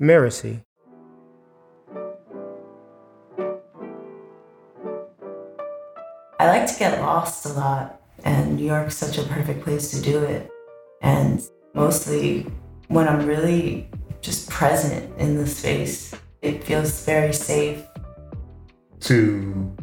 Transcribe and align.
Mirasee. 0.00 0.62
I 6.38 6.46
like 6.48 6.66
to 6.66 6.78
get 6.78 7.00
lost 7.00 7.46
a 7.46 7.52
lot, 7.52 8.00
and 8.24 8.56
New 8.56 8.66
York's 8.66 8.96
such 8.96 9.18
a 9.18 9.22
perfect 9.22 9.64
place 9.64 9.90
to 9.92 10.00
do 10.02 10.18
it. 10.22 10.50
And 11.00 11.42
mostly 11.74 12.46
when 12.88 13.08
I'm 13.08 13.26
really 13.26 13.88
just 14.20 14.50
present 14.50 15.16
in 15.18 15.36
the 15.36 15.46
space, 15.46 16.14
it 16.42 16.62
feels 16.62 17.04
very 17.04 17.32
safe. 17.32 17.82
To 19.00 19.74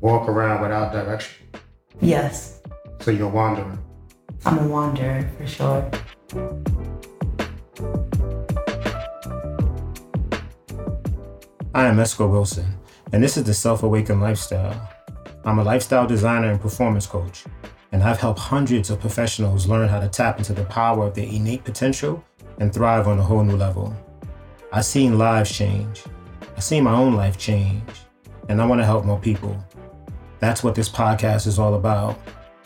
walk 0.00 0.28
around 0.28 0.62
without 0.62 0.92
direction. 0.92 1.46
Yes, 2.00 2.60
So 3.00 3.10
you're 3.10 3.28
wandering. 3.28 3.78
I'm 4.44 4.58
a 4.58 4.66
wanderer 4.66 5.28
for 5.36 5.46
sure. 5.46 5.90
I 11.74 11.86
am 11.86 11.96
Esco 11.96 12.30
Wilson, 12.30 12.66
and 13.14 13.22
this 13.22 13.38
is 13.38 13.44
the 13.44 13.54
Self 13.54 13.82
Awakened 13.82 14.20
Lifestyle. 14.20 14.90
I'm 15.46 15.58
a 15.58 15.64
lifestyle 15.64 16.06
designer 16.06 16.50
and 16.50 16.60
performance 16.60 17.06
coach, 17.06 17.44
and 17.92 18.02
I've 18.02 18.20
helped 18.20 18.40
hundreds 18.40 18.90
of 18.90 19.00
professionals 19.00 19.66
learn 19.66 19.88
how 19.88 19.98
to 19.98 20.08
tap 20.08 20.36
into 20.36 20.52
the 20.52 20.66
power 20.66 21.06
of 21.06 21.14
their 21.14 21.24
innate 21.24 21.64
potential 21.64 22.22
and 22.58 22.74
thrive 22.74 23.08
on 23.08 23.18
a 23.18 23.22
whole 23.22 23.42
new 23.42 23.56
level. 23.56 23.96
I've 24.70 24.84
seen 24.84 25.16
lives 25.16 25.50
change, 25.50 26.04
I've 26.54 26.62
seen 26.62 26.84
my 26.84 26.92
own 26.92 27.14
life 27.14 27.38
change, 27.38 27.88
and 28.50 28.60
I 28.60 28.66
want 28.66 28.82
to 28.82 28.84
help 28.84 29.06
more 29.06 29.18
people. 29.18 29.56
That's 30.40 30.62
what 30.62 30.74
this 30.74 30.90
podcast 30.90 31.46
is 31.46 31.58
all 31.58 31.76
about 31.76 32.18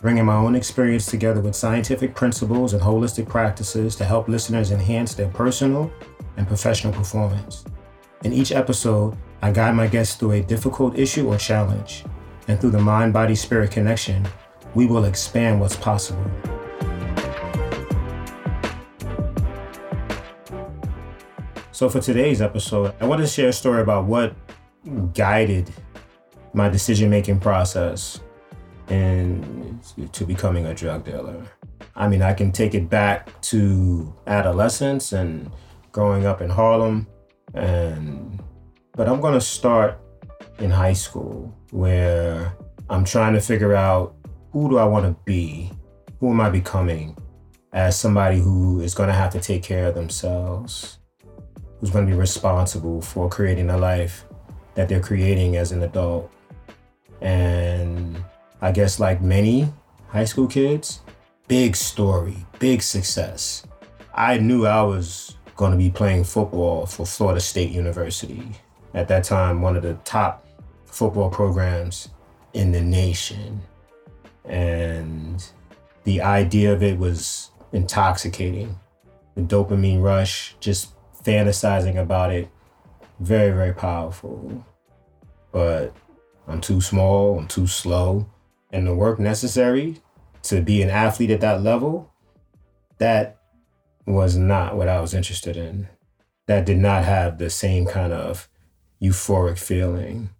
bringing 0.02 0.24
my 0.24 0.34
own 0.34 0.56
experience 0.56 1.06
together 1.06 1.40
with 1.40 1.54
scientific 1.54 2.14
principles 2.14 2.72
and 2.74 2.82
holistic 2.82 3.28
practices 3.28 3.94
to 3.96 4.04
help 4.04 4.28
listeners 4.28 4.72
enhance 4.72 5.14
their 5.14 5.28
personal 5.28 5.90
and 6.36 6.46
professional 6.46 6.92
performance. 6.92 7.64
In 8.26 8.32
each 8.32 8.50
episode, 8.50 9.16
I 9.40 9.52
guide 9.52 9.76
my 9.76 9.86
guests 9.86 10.16
through 10.16 10.32
a 10.32 10.42
difficult 10.42 10.98
issue 10.98 11.28
or 11.28 11.38
challenge, 11.38 12.04
and 12.48 12.60
through 12.60 12.72
the 12.72 12.80
mind 12.80 13.12
body 13.12 13.36
spirit 13.36 13.70
connection, 13.70 14.26
we 14.74 14.84
will 14.84 15.04
expand 15.04 15.60
what's 15.60 15.76
possible. 15.76 16.28
So, 21.70 21.88
for 21.88 22.00
today's 22.00 22.42
episode, 22.42 22.96
I 23.00 23.04
want 23.04 23.20
to 23.20 23.28
share 23.28 23.50
a 23.50 23.52
story 23.52 23.80
about 23.80 24.06
what 24.06 24.34
guided 25.14 25.72
my 26.52 26.68
decision 26.68 27.08
making 27.08 27.38
process 27.38 28.18
and 28.88 29.80
to 30.10 30.24
becoming 30.24 30.66
a 30.66 30.74
drug 30.74 31.04
dealer. 31.04 31.44
I 31.94 32.08
mean, 32.08 32.22
I 32.22 32.34
can 32.34 32.50
take 32.50 32.74
it 32.74 32.90
back 32.90 33.40
to 33.42 34.12
adolescence 34.26 35.12
and 35.12 35.48
growing 35.92 36.26
up 36.26 36.40
in 36.42 36.50
Harlem 36.50 37.06
and 37.56 38.42
but 38.92 39.08
I'm 39.08 39.20
to 39.20 39.40
start 39.40 40.00
in 40.58 40.70
high 40.70 40.94
school 40.94 41.54
where 41.70 42.56
I'm 42.88 43.04
trying 43.04 43.34
to 43.34 43.40
figure 43.40 43.74
out 43.74 44.14
who 44.52 44.70
do 44.70 44.78
I 44.78 44.84
want 44.84 45.04
to 45.04 45.16
be? 45.24 45.70
Who 46.20 46.30
am 46.30 46.40
I 46.40 46.48
becoming 46.48 47.16
as 47.72 47.98
somebody 47.98 48.38
who 48.38 48.80
is 48.80 48.94
going 48.94 49.08
to 49.08 49.14
have 49.14 49.30
to 49.32 49.40
take 49.40 49.62
care 49.62 49.86
of 49.86 49.94
themselves? 49.94 50.98
Who's 51.78 51.90
going 51.90 52.06
to 52.06 52.10
be 52.10 52.18
responsible 52.18 53.02
for 53.02 53.28
creating 53.28 53.68
a 53.68 53.76
life 53.76 54.24
that 54.74 54.88
they're 54.88 55.02
creating 55.02 55.56
as 55.56 55.72
an 55.72 55.82
adult? 55.82 56.32
And 57.20 58.22
I 58.62 58.72
guess, 58.72 58.98
like 58.98 59.20
many 59.20 59.68
high 60.08 60.24
school 60.24 60.46
kids, 60.46 61.00
big 61.48 61.76
story, 61.76 62.36
big 62.58 62.80
success. 62.80 63.66
I 64.14 64.38
knew 64.38 64.66
I 64.66 64.82
was 64.82 65.35
going 65.56 65.72
to 65.72 65.78
be 65.78 65.90
playing 65.90 66.24
football 66.24 66.86
for 66.86 67.06
Florida 67.06 67.40
State 67.40 67.70
University. 67.70 68.52
At 68.94 69.08
that 69.08 69.24
time, 69.24 69.62
one 69.62 69.76
of 69.76 69.82
the 69.82 69.94
top 70.04 70.46
football 70.84 71.30
programs 71.30 72.08
in 72.52 72.72
the 72.72 72.80
nation. 72.80 73.60
And 74.44 75.44
the 76.04 76.20
idea 76.22 76.72
of 76.72 76.82
it 76.82 76.98
was 76.98 77.50
intoxicating. 77.72 78.78
The 79.34 79.42
dopamine 79.42 80.02
rush, 80.02 80.56
just 80.60 80.94
fantasizing 81.22 81.96
about 81.96 82.32
it, 82.32 82.48
very, 83.20 83.50
very 83.50 83.74
powerful. 83.74 84.64
But 85.52 85.94
I'm 86.46 86.60
too 86.60 86.80
small, 86.80 87.38
I'm 87.38 87.48
too 87.48 87.66
slow. 87.66 88.28
And 88.70 88.86
the 88.86 88.94
work 88.94 89.18
necessary 89.18 90.00
to 90.44 90.60
be 90.60 90.82
an 90.82 90.90
athlete 90.90 91.30
at 91.30 91.40
that 91.40 91.62
level, 91.62 92.12
that 92.98 93.35
was 94.06 94.36
not 94.36 94.76
what 94.76 94.88
I 94.88 95.00
was 95.00 95.14
interested 95.14 95.56
in. 95.56 95.88
That 96.46 96.64
did 96.64 96.78
not 96.78 97.04
have 97.04 97.38
the 97.38 97.50
same 97.50 97.86
kind 97.86 98.12
of 98.12 98.48
euphoric 99.02 99.58
feeling. 99.58 100.30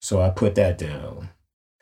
So 0.00 0.22
I 0.22 0.30
put 0.30 0.54
that 0.54 0.78
down, 0.78 1.28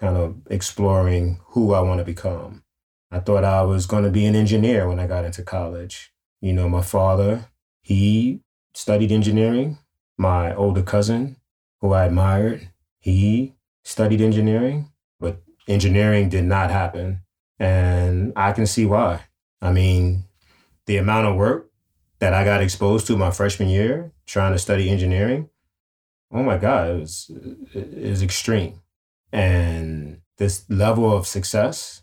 kind 0.01 0.17
of 0.17 0.37
exploring 0.51 1.41
who 1.51 1.73
I 1.73 1.81
want 1.81 1.99
to 1.99 2.05
become. 2.05 2.65
I 3.11 3.21
thought 3.21 3.45
I 3.45 3.63
was 3.63 3.87
going 3.87 4.05
to 4.05 4.11
be 4.11 4.27
an 4.27 4.35
engineer 4.35 4.89
when 4.89 4.99
I 4.99 5.07
got 5.07 5.25
into 5.25 5.43
college. 5.43 6.13
You 6.41 6.53
know, 6.53 6.69
my 6.69 6.83
father, 6.83 7.47
he 7.83 8.41
studied 8.75 9.13
engineering. 9.13 9.79
My 10.19 10.55
older 10.55 10.83
cousin, 10.83 11.37
who 11.81 11.93
I 11.93 12.05
admired, 12.07 12.69
he 12.99 13.55
studied 13.85 14.21
engineering, 14.21 14.91
but 15.21 15.41
engineering 15.69 16.29
did 16.29 16.45
not 16.45 16.71
happen. 16.71 17.21
And 17.59 18.33
I 18.37 18.53
can 18.53 18.67
see 18.67 18.85
why. 18.85 19.21
I 19.63 19.73
mean, 19.73 20.25
the 20.89 20.97
amount 20.97 21.27
of 21.27 21.37
work 21.37 21.71
that 22.19 22.33
I 22.33 22.45
got 22.45 22.63
exposed 22.63 23.07
to 23.07 23.17
my 23.17 23.31
freshman 23.31 23.69
year 23.69 24.11
trying 24.27 24.53
to 24.53 24.59
study 24.59 24.91
engineering, 24.91 25.51
oh 26.33 26.43
my 26.43 26.57
God, 26.57 26.91
it 26.91 27.01
was, 27.01 27.31
was 27.75 28.23
extreme. 28.23 28.81
And 29.31 30.23
this 30.39 30.65
level 30.71 31.15
of 31.15 31.27
success 31.27 32.03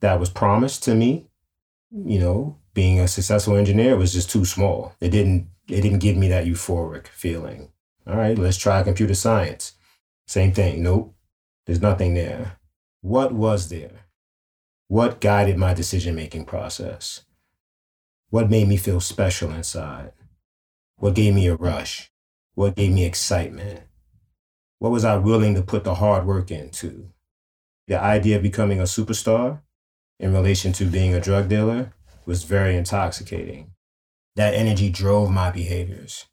that 0.00 0.18
was 0.18 0.30
promised 0.30 0.82
to 0.84 0.94
me, 0.94 1.26
you 1.92 2.18
know, 2.18 2.58
being 2.72 2.98
a 2.98 3.06
successful 3.06 3.56
engineer 3.56 3.94
was 3.96 4.12
just 4.12 4.30
too 4.30 4.44
small. 4.44 4.94
It 5.00 5.10
didn't 5.10 5.48
it 5.68 5.80
didn't 5.80 6.00
give 6.00 6.16
me 6.16 6.28
that 6.28 6.46
euphoric 6.46 7.06
feeling. 7.06 7.70
All 8.06 8.16
right, 8.16 8.36
let's 8.36 8.58
try 8.58 8.82
computer 8.82 9.14
science. 9.14 9.72
Same 10.26 10.52
thing. 10.52 10.82
Nope. 10.82 11.14
There's 11.66 11.80
nothing 11.80 12.14
there. 12.14 12.58
What 13.00 13.32
was 13.32 13.68
there? 13.68 14.06
What 14.88 15.20
guided 15.20 15.56
my 15.56 15.72
decision 15.72 16.14
making 16.14 16.44
process? 16.44 17.24
What 18.34 18.50
made 18.50 18.66
me 18.66 18.76
feel 18.76 18.98
special 18.98 19.52
inside? 19.52 20.10
What 20.96 21.14
gave 21.14 21.36
me 21.36 21.46
a 21.46 21.54
rush? 21.54 22.10
What 22.56 22.74
gave 22.74 22.90
me 22.90 23.04
excitement? 23.04 23.82
What 24.80 24.90
was 24.90 25.04
I 25.04 25.18
willing 25.18 25.54
to 25.54 25.62
put 25.62 25.84
the 25.84 25.94
hard 25.94 26.26
work 26.26 26.50
into? 26.50 27.10
The 27.86 27.96
idea 27.96 28.34
of 28.34 28.42
becoming 28.42 28.80
a 28.80 28.90
superstar 28.90 29.60
in 30.18 30.32
relation 30.32 30.72
to 30.72 30.84
being 30.84 31.14
a 31.14 31.20
drug 31.20 31.48
dealer 31.48 31.92
was 32.26 32.42
very 32.42 32.76
intoxicating. 32.76 33.70
That 34.34 34.54
energy 34.54 34.90
drove 34.90 35.30
my 35.30 35.52
behaviors. 35.52 36.26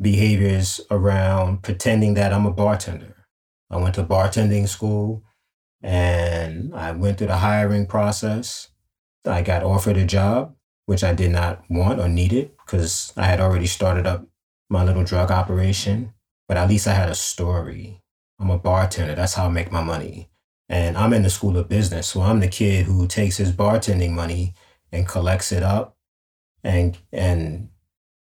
Behaviors 0.00 0.80
around 0.90 1.62
pretending 1.62 2.14
that 2.14 2.32
I'm 2.32 2.46
a 2.46 2.52
bartender. 2.52 3.14
I 3.70 3.76
went 3.76 3.94
to 3.94 4.02
bartending 4.02 4.66
school 4.66 5.22
and 5.80 6.74
I 6.74 6.90
went 6.90 7.18
through 7.18 7.28
the 7.28 7.36
hiring 7.36 7.86
process. 7.86 8.70
I 9.24 9.42
got 9.42 9.62
offered 9.62 9.96
a 9.96 10.04
job, 10.04 10.56
which 10.88 11.04
I 11.04 11.12
did 11.12 11.32
not 11.32 11.62
want 11.68 12.00
or 12.00 12.08
needed 12.08 12.52
because 12.64 13.12
I 13.14 13.26
had 13.26 13.40
already 13.40 13.66
started 13.66 14.06
up 14.06 14.26
my 14.70 14.82
little 14.82 15.04
drug 15.04 15.30
operation. 15.30 16.14
But 16.48 16.56
at 16.56 16.66
least 16.66 16.86
I 16.86 16.94
had 16.94 17.10
a 17.10 17.14
story. 17.14 18.00
I'm 18.40 18.48
a 18.48 18.58
bartender. 18.58 19.14
That's 19.14 19.34
how 19.34 19.48
I 19.48 19.50
make 19.50 19.70
my 19.70 19.82
money. 19.82 20.30
And 20.66 20.96
I'm 20.96 21.12
in 21.12 21.24
the 21.24 21.28
school 21.28 21.58
of 21.58 21.68
business. 21.68 22.06
So 22.06 22.22
I'm 22.22 22.40
the 22.40 22.48
kid 22.48 22.86
who 22.86 23.06
takes 23.06 23.36
his 23.36 23.52
bartending 23.52 24.12
money 24.12 24.54
and 24.90 25.06
collects 25.06 25.52
it 25.52 25.62
up 25.62 25.98
and 26.64 26.96
and 27.12 27.68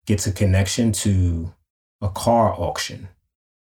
gets 0.07 0.27
a 0.27 0.33
connection 0.33 0.93
to 0.93 1.53
a 2.01 2.09
car 2.09 2.55
auction. 2.59 3.09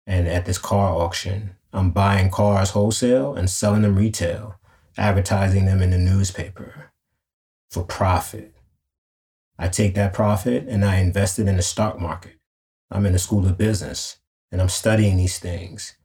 And 0.09 0.27
at 0.27 0.45
this 0.45 0.59
car 0.59 0.93
auction, 0.93 1.55
I'm 1.73 1.93
buying 1.93 2.31
cars 2.31 2.71
wholesale 2.71 3.37
and 3.37 3.49
selling 3.49 3.83
them 3.83 3.95
retail, 3.95 4.59
advertising 4.97 5.67
them 5.67 5.83
in 5.83 5.91
the 5.91 5.99
newspaper 5.99 6.91
for 7.71 7.85
profit. 7.85 8.57
I 9.59 9.69
take 9.69 9.95
that 9.95 10.13
profit 10.13 10.67
and 10.69 10.85
I 10.85 10.97
invest 10.97 11.39
it 11.39 11.49
in 11.49 11.57
the 11.57 11.63
stock 11.63 12.01
market. 12.01 12.35
I'm 12.91 13.07
in 13.07 13.13
the 13.13 13.19
school 13.19 13.47
of 13.47 13.59
business 13.59 14.19
and 14.53 14.61
I'm 14.61 14.69
studying 14.69 15.17
these 15.17 15.39
things 15.39 15.97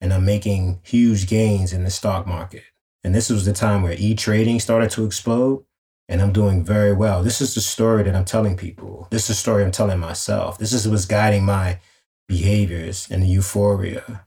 and 0.00 0.12
I'm 0.12 0.24
making 0.24 0.80
huge 0.82 1.26
gains 1.26 1.72
in 1.72 1.84
the 1.84 1.90
stock 1.90 2.26
market. 2.26 2.64
And 3.02 3.14
this 3.14 3.30
was 3.30 3.44
the 3.44 3.52
time 3.52 3.82
where 3.82 3.96
e 3.96 4.14
trading 4.14 4.60
started 4.60 4.90
to 4.92 5.04
explode 5.04 5.64
and 6.08 6.20
I'm 6.20 6.32
doing 6.32 6.64
very 6.64 6.92
well. 6.92 7.22
This 7.22 7.40
is 7.40 7.54
the 7.54 7.60
story 7.60 8.02
that 8.02 8.14
I'm 8.14 8.24
telling 8.24 8.56
people. 8.56 9.08
This 9.10 9.22
is 9.22 9.28
the 9.28 9.34
story 9.34 9.64
I'm 9.64 9.72
telling 9.72 9.98
myself. 9.98 10.58
This 10.58 10.72
is 10.72 10.86
what's 10.86 11.04
guiding 11.04 11.44
my 11.44 11.80
behaviors 12.28 13.08
and 13.10 13.22
the 13.22 13.26
euphoria. 13.26 14.26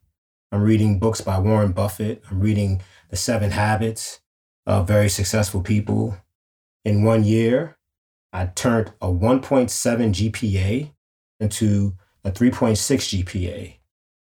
I'm 0.51 0.61
reading 0.61 0.99
books 0.99 1.21
by 1.21 1.39
Warren 1.39 1.71
Buffett. 1.71 2.23
I'm 2.29 2.39
reading 2.39 2.81
The 3.09 3.15
Seven 3.15 3.51
Habits 3.51 4.19
of 4.65 4.87
Very 4.87 5.09
Successful 5.09 5.61
People. 5.61 6.17
In 6.83 7.03
one 7.03 7.23
year, 7.23 7.77
I 8.33 8.45
turned 8.45 8.93
a 9.01 9.07
1.7 9.07 9.69
GPA 9.69 10.93
into 11.39 11.95
a 12.23 12.31
3.6 12.31 13.23
GPA 13.23 13.75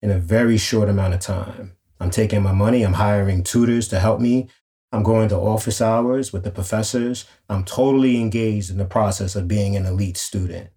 in 0.01 0.11
a 0.11 0.17
very 0.17 0.57
short 0.57 0.89
amount 0.89 1.13
of 1.13 1.19
time. 1.19 1.73
I'm 1.99 2.09
taking 2.09 2.41
my 2.41 2.51
money, 2.51 2.83
I'm 2.83 2.93
hiring 2.93 3.43
tutors 3.43 3.87
to 3.89 3.99
help 3.99 4.19
me. 4.19 4.49
I'm 4.91 5.03
going 5.03 5.29
to 5.29 5.37
office 5.37 5.81
hours 5.81 6.33
with 6.33 6.43
the 6.43 6.51
professors. 6.51 7.25
I'm 7.47 7.63
totally 7.63 8.19
engaged 8.19 8.71
in 8.71 8.77
the 8.77 8.85
process 8.85 9.35
of 9.35 9.47
being 9.47 9.75
an 9.75 9.85
elite 9.85 10.17
student. 10.17 10.69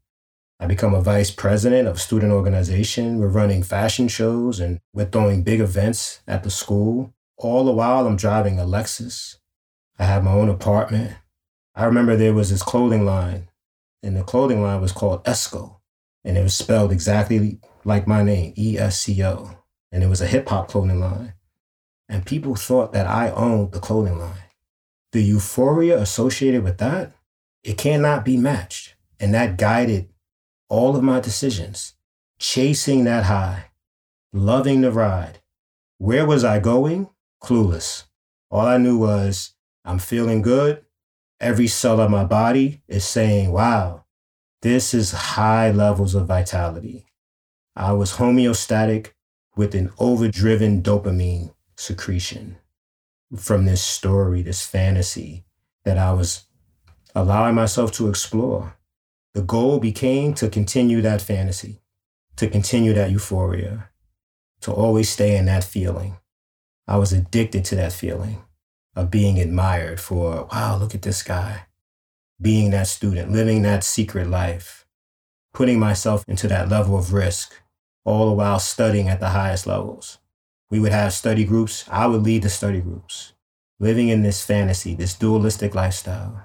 I 0.60 0.66
become 0.66 0.94
a 0.94 1.00
vice 1.00 1.30
president 1.30 1.88
of 1.88 2.00
student 2.00 2.32
organization. 2.32 3.18
We're 3.18 3.28
running 3.28 3.62
fashion 3.62 4.06
shows 4.06 4.60
and 4.60 4.80
we're 4.92 5.06
throwing 5.06 5.42
big 5.42 5.60
events 5.60 6.20
at 6.28 6.44
the 6.44 6.50
school. 6.50 7.12
All 7.38 7.64
the 7.64 7.72
while, 7.72 8.06
I'm 8.06 8.16
driving 8.16 8.60
a 8.60 8.64
Lexus. 8.64 9.36
I 9.98 10.04
have 10.04 10.22
my 10.22 10.32
own 10.32 10.48
apartment. 10.48 11.16
I 11.74 11.84
remember 11.84 12.16
there 12.16 12.34
was 12.34 12.50
this 12.50 12.62
clothing 12.62 13.04
line, 13.04 13.48
and 14.02 14.16
the 14.16 14.22
clothing 14.22 14.62
line 14.62 14.80
was 14.80 14.92
called 14.92 15.24
Esco, 15.24 15.76
and 16.24 16.38
it 16.38 16.42
was 16.42 16.54
spelled 16.54 16.92
exactly 16.92 17.58
like 17.84 18.06
my 18.06 18.22
name, 18.22 18.54
E 18.56 18.78
S 18.78 19.00
C 19.00 19.22
O. 19.24 19.58
And 19.90 20.02
it 20.02 20.08
was 20.08 20.20
a 20.20 20.26
hip 20.26 20.48
hop 20.48 20.68
clothing 20.68 20.98
line. 20.98 21.34
And 22.08 22.26
people 22.26 22.56
thought 22.56 22.92
that 22.92 23.06
I 23.06 23.30
owned 23.30 23.72
the 23.72 23.80
clothing 23.80 24.18
line. 24.18 24.42
The 25.12 25.22
euphoria 25.22 25.98
associated 26.00 26.64
with 26.64 26.78
that, 26.78 27.12
it 27.62 27.78
cannot 27.78 28.24
be 28.24 28.36
matched. 28.36 28.96
And 29.20 29.32
that 29.34 29.56
guided 29.56 30.10
all 30.68 30.96
of 30.96 31.02
my 31.02 31.20
decisions, 31.20 31.94
chasing 32.38 33.04
that 33.04 33.24
high, 33.24 33.66
loving 34.32 34.80
the 34.80 34.90
ride. 34.90 35.40
Where 35.98 36.26
was 36.26 36.44
I 36.44 36.58
going? 36.58 37.08
Clueless. 37.42 38.04
All 38.50 38.66
I 38.66 38.78
knew 38.78 38.98
was 38.98 39.54
I'm 39.84 39.98
feeling 39.98 40.42
good. 40.42 40.84
Every 41.44 41.66
cell 41.66 42.00
of 42.00 42.10
my 42.10 42.24
body 42.24 42.80
is 42.88 43.04
saying, 43.04 43.52
wow, 43.52 44.06
this 44.62 44.94
is 44.94 45.12
high 45.12 45.70
levels 45.70 46.14
of 46.14 46.26
vitality. 46.26 47.04
I 47.76 47.92
was 47.92 48.14
homeostatic 48.14 49.10
with 49.54 49.74
an 49.74 49.92
overdriven 49.98 50.82
dopamine 50.82 51.52
secretion 51.76 52.56
from 53.36 53.66
this 53.66 53.82
story, 53.82 54.40
this 54.40 54.64
fantasy 54.64 55.44
that 55.84 55.98
I 55.98 56.14
was 56.14 56.46
allowing 57.14 57.56
myself 57.56 57.92
to 57.92 58.08
explore. 58.08 58.78
The 59.34 59.42
goal 59.42 59.78
became 59.78 60.32
to 60.36 60.48
continue 60.48 61.02
that 61.02 61.20
fantasy, 61.20 61.82
to 62.36 62.48
continue 62.48 62.94
that 62.94 63.10
euphoria, 63.10 63.90
to 64.62 64.72
always 64.72 65.10
stay 65.10 65.36
in 65.36 65.44
that 65.44 65.62
feeling. 65.62 66.16
I 66.88 66.96
was 66.96 67.12
addicted 67.12 67.66
to 67.66 67.74
that 67.74 67.92
feeling 67.92 68.42
of 68.96 69.10
being 69.10 69.38
admired 69.38 70.00
for, 70.00 70.48
wow, 70.52 70.76
look 70.76 70.94
at 70.94 71.02
this 71.02 71.22
guy. 71.22 71.66
Being 72.40 72.70
that 72.70 72.88
student, 72.88 73.32
living 73.32 73.62
that 73.62 73.84
secret 73.84 74.28
life, 74.28 74.86
putting 75.52 75.78
myself 75.78 76.24
into 76.28 76.48
that 76.48 76.68
level 76.68 76.98
of 76.98 77.12
risk, 77.12 77.54
all 78.04 78.26
the 78.26 78.34
while 78.34 78.58
studying 78.58 79.08
at 79.08 79.20
the 79.20 79.30
highest 79.30 79.66
levels. 79.66 80.18
We 80.70 80.80
would 80.80 80.92
have 80.92 81.12
study 81.12 81.44
groups. 81.44 81.84
I 81.88 82.06
would 82.06 82.22
lead 82.22 82.42
the 82.42 82.48
study 82.48 82.80
groups, 82.80 83.32
living 83.78 84.08
in 84.08 84.22
this 84.22 84.44
fantasy, 84.44 84.94
this 84.94 85.14
dualistic 85.14 85.74
lifestyle. 85.74 86.42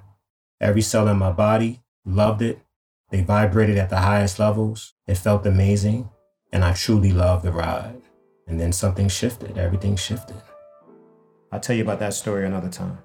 Every 0.62 0.82
cell 0.82 1.08
in 1.08 1.18
my 1.18 1.32
body 1.32 1.82
loved 2.06 2.42
it. 2.42 2.60
They 3.10 3.22
vibrated 3.22 3.78
at 3.78 3.90
the 3.90 4.00
highest 4.00 4.38
levels. 4.38 4.94
It 5.08 5.16
felt 5.16 5.46
amazing. 5.46 6.10
And 6.52 6.64
I 6.64 6.74
truly 6.74 7.12
loved 7.12 7.44
the 7.44 7.52
ride. 7.52 8.02
And 8.48 8.60
then 8.60 8.72
something 8.72 9.08
shifted. 9.08 9.58
Everything 9.58 9.96
shifted. 9.96 10.42
I'll 11.52 11.60
tell 11.60 11.76
you 11.76 11.84
about 11.84 12.00
that 12.00 12.14
story 12.14 12.46
another 12.46 12.70
time. 12.70 13.00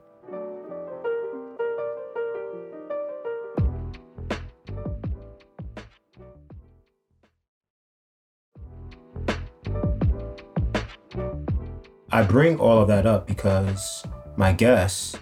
I 12.10 12.22
bring 12.22 12.60
all 12.60 12.80
of 12.80 12.86
that 12.86 13.06
up 13.06 13.26
because 13.26 14.04
my 14.36 14.52
guest 14.52 15.18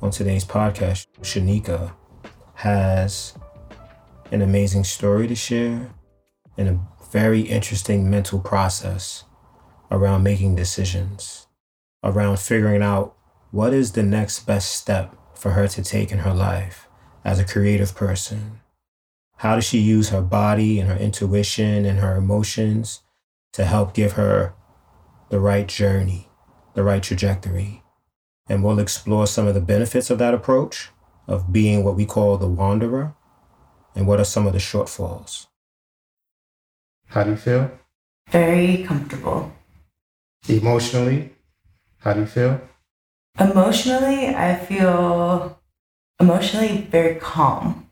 on 0.00 0.10
today's 0.10 0.46
podcast, 0.46 1.06
Shaneeka, 1.20 1.92
has 2.54 3.34
an 4.30 4.40
amazing 4.40 4.84
story 4.84 5.28
to 5.28 5.34
share 5.34 5.92
and 6.56 6.68
a 6.68 6.80
very 7.10 7.42
interesting 7.42 8.08
mental 8.08 8.40
process 8.40 9.24
around 9.90 10.22
making 10.22 10.54
decisions, 10.56 11.48
around 12.02 12.38
figuring 12.38 12.82
out 12.82 13.14
what 13.50 13.72
is 13.72 13.92
the 13.92 14.02
next 14.02 14.46
best 14.46 14.72
step 14.72 15.14
for 15.34 15.52
her 15.52 15.68
to 15.68 15.82
take 15.82 16.10
in 16.10 16.18
her 16.18 16.34
life 16.34 16.88
as 17.24 17.38
a 17.38 17.44
creative 17.44 17.94
person. 17.94 18.60
How 19.38 19.56
does 19.56 19.64
she 19.64 19.78
use 19.78 20.08
her 20.08 20.22
body 20.22 20.78
and 20.78 20.88
her 20.88 20.96
intuition 20.96 21.84
and 21.84 21.98
her 21.98 22.16
emotions 22.16 23.02
to 23.52 23.64
help 23.64 23.94
give 23.94 24.12
her 24.12 24.54
the 25.32 25.40
right 25.40 25.66
journey, 25.66 26.28
the 26.74 26.82
right 26.82 27.02
trajectory. 27.02 27.82
And 28.48 28.62
we'll 28.62 28.78
explore 28.78 29.26
some 29.26 29.46
of 29.46 29.54
the 29.54 29.62
benefits 29.62 30.10
of 30.10 30.18
that 30.18 30.34
approach 30.34 30.90
of 31.26 31.52
being 31.52 31.84
what 31.84 31.96
we 31.96 32.04
call 32.04 32.36
the 32.36 32.48
wanderer 32.48 33.14
and 33.94 34.06
what 34.06 34.20
are 34.20 34.24
some 34.24 34.46
of 34.46 34.52
the 34.52 34.58
shortfalls. 34.58 35.46
How 37.08 37.24
do 37.24 37.30
you 37.30 37.36
feel? 37.36 37.70
Very 38.30 38.84
comfortable. 38.84 39.52
Emotionally, 40.48 41.32
how 42.02 42.12
do 42.12 42.20
you 42.20 42.26
feel? 42.26 42.60
Emotionally, 43.38 44.28
I 44.28 44.56
feel 44.56 45.60
emotionally 46.20 46.88
very 46.90 47.16
calm, 47.16 47.88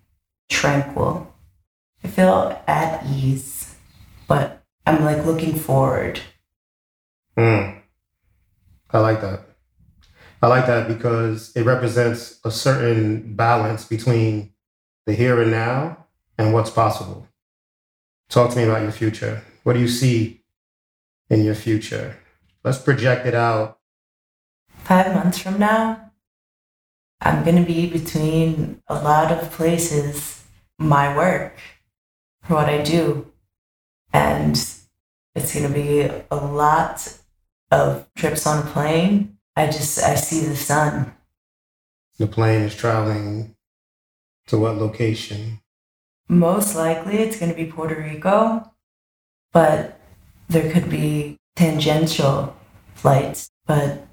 tranquil. 0.48 1.32
I 2.04 2.08
feel 2.08 2.60
at 2.66 3.04
ease, 3.06 3.74
but 4.28 4.62
I'm 4.86 5.04
like 5.04 5.24
looking 5.24 5.54
forward 5.54 6.20
Mm. 7.40 7.80
I 8.90 8.98
like 8.98 9.22
that. 9.22 9.40
I 10.42 10.48
like 10.48 10.66
that 10.66 10.88
because 10.88 11.56
it 11.56 11.64
represents 11.64 12.38
a 12.44 12.50
certain 12.50 13.34
balance 13.34 13.86
between 13.86 14.52
the 15.06 15.14
here 15.14 15.40
and 15.40 15.50
now 15.50 16.06
and 16.36 16.52
what's 16.52 16.70
possible. 16.70 17.26
Talk 18.28 18.50
to 18.50 18.56
me 18.56 18.64
about 18.64 18.82
your 18.82 18.92
future. 18.92 19.42
What 19.62 19.72
do 19.72 19.80
you 19.80 19.88
see 19.88 20.42
in 21.30 21.44
your 21.44 21.54
future? 21.54 22.18
Let's 22.62 22.78
project 22.78 23.26
it 23.26 23.34
out. 23.34 23.78
Five 24.90 25.14
months 25.14 25.38
from 25.38 25.60
now, 25.60 26.10
I'm 27.20 27.44
going 27.44 27.54
to 27.54 27.62
be 27.62 27.88
between 27.88 28.82
a 28.88 28.96
lot 28.96 29.30
of 29.30 29.52
places, 29.52 30.42
my 30.80 31.16
work, 31.16 31.60
for 32.42 32.54
what 32.54 32.68
I 32.68 32.82
do. 32.82 33.30
And 34.12 34.56
it's 35.36 35.54
going 35.54 35.68
to 35.68 35.72
be 35.72 36.10
a 36.28 36.34
lot 36.34 37.16
of 37.70 38.08
trips 38.16 38.48
on 38.48 38.66
a 38.66 38.70
plane, 38.72 39.38
I 39.54 39.66
just 39.66 40.02
I 40.02 40.16
see 40.16 40.44
the 40.44 40.56
sun. 40.56 41.14
The 42.18 42.26
plane 42.26 42.62
is 42.62 42.74
traveling 42.74 43.54
to 44.48 44.58
what 44.58 44.74
location? 44.78 45.60
Most 46.28 46.74
likely 46.74 47.18
it's 47.18 47.38
going 47.38 47.52
to 47.52 47.56
be 47.56 47.70
Puerto 47.70 47.94
Rico, 47.94 48.72
but 49.52 50.00
there 50.48 50.72
could 50.72 50.90
be 50.90 51.38
tangential 51.54 52.56
flights, 52.96 53.52
but 53.68 54.08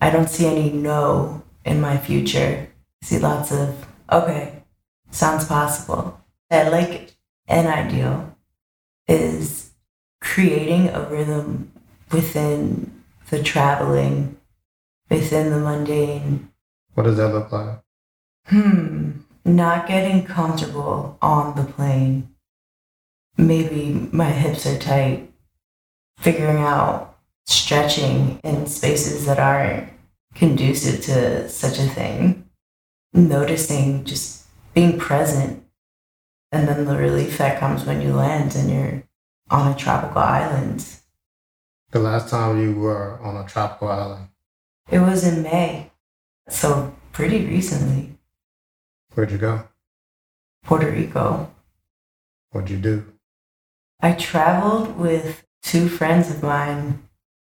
I 0.00 0.10
don't 0.10 0.28
see 0.28 0.46
any 0.46 0.70
no 0.70 1.42
in 1.64 1.80
my 1.80 1.96
future. 1.96 2.68
I 3.02 3.06
see 3.06 3.18
lots 3.18 3.52
of 3.52 3.86
okay, 4.10 4.64
sounds 5.10 5.44
possible. 5.46 6.20
I 6.50 6.68
like 6.68 7.14
an 7.48 7.66
ideal 7.66 8.36
is 9.06 9.70
creating 10.20 10.88
a 10.88 11.02
rhythm 11.02 11.72
within 12.10 13.02
the 13.30 13.42
traveling, 13.42 14.36
within 15.10 15.50
the 15.50 15.58
mundane. 15.58 16.48
What 16.94 17.04
does 17.04 17.16
that 17.16 17.32
look 17.32 17.52
like? 17.52 17.80
Hmm, 18.46 19.10
not 19.44 19.86
getting 19.86 20.24
comfortable 20.24 21.18
on 21.20 21.56
the 21.56 21.64
plane. 21.64 22.34
Maybe 23.36 24.08
my 24.12 24.30
hips 24.30 24.66
are 24.66 24.78
tight. 24.78 25.30
Figuring 26.18 26.58
out 26.58 27.13
stretching 27.46 28.40
in 28.44 28.66
spaces 28.66 29.26
that 29.26 29.38
aren't 29.38 29.90
conducive 30.34 31.02
to 31.04 31.48
such 31.48 31.78
a 31.78 31.88
thing. 31.88 32.48
Noticing 33.12 34.04
just 34.04 34.46
being 34.74 34.98
present. 34.98 35.64
And 36.50 36.68
then 36.68 36.84
the 36.84 36.96
relief 36.96 37.38
that 37.38 37.60
comes 37.60 37.84
when 37.84 38.00
you 38.00 38.12
land 38.12 38.54
and 38.56 38.70
you're 38.70 39.02
on 39.50 39.72
a 39.72 39.76
tropical 39.76 40.22
island 40.22 40.84
the 41.94 42.00
last 42.00 42.28
time 42.28 42.60
you 42.60 42.74
were 42.74 43.20
on 43.22 43.36
a 43.36 43.46
tropical 43.46 43.88
island? 43.88 44.26
It 44.90 44.98
was 44.98 45.24
in 45.24 45.44
May, 45.44 45.92
so 46.48 46.92
pretty 47.12 47.46
recently. 47.46 48.18
Where'd 49.14 49.30
you 49.30 49.38
go? 49.38 49.68
Puerto 50.64 50.90
Rico. 50.90 51.54
What'd 52.50 52.68
you 52.68 52.78
do? 52.78 53.12
I 54.00 54.12
traveled 54.12 54.98
with 54.98 55.44
two 55.62 55.88
friends 55.88 56.30
of 56.30 56.42
mine 56.42 57.04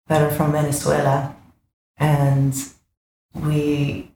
that 0.10 0.22
are 0.22 0.36
from 0.36 0.51
Venezuela, 0.51 1.36
and 1.98 2.54
we 3.34 4.12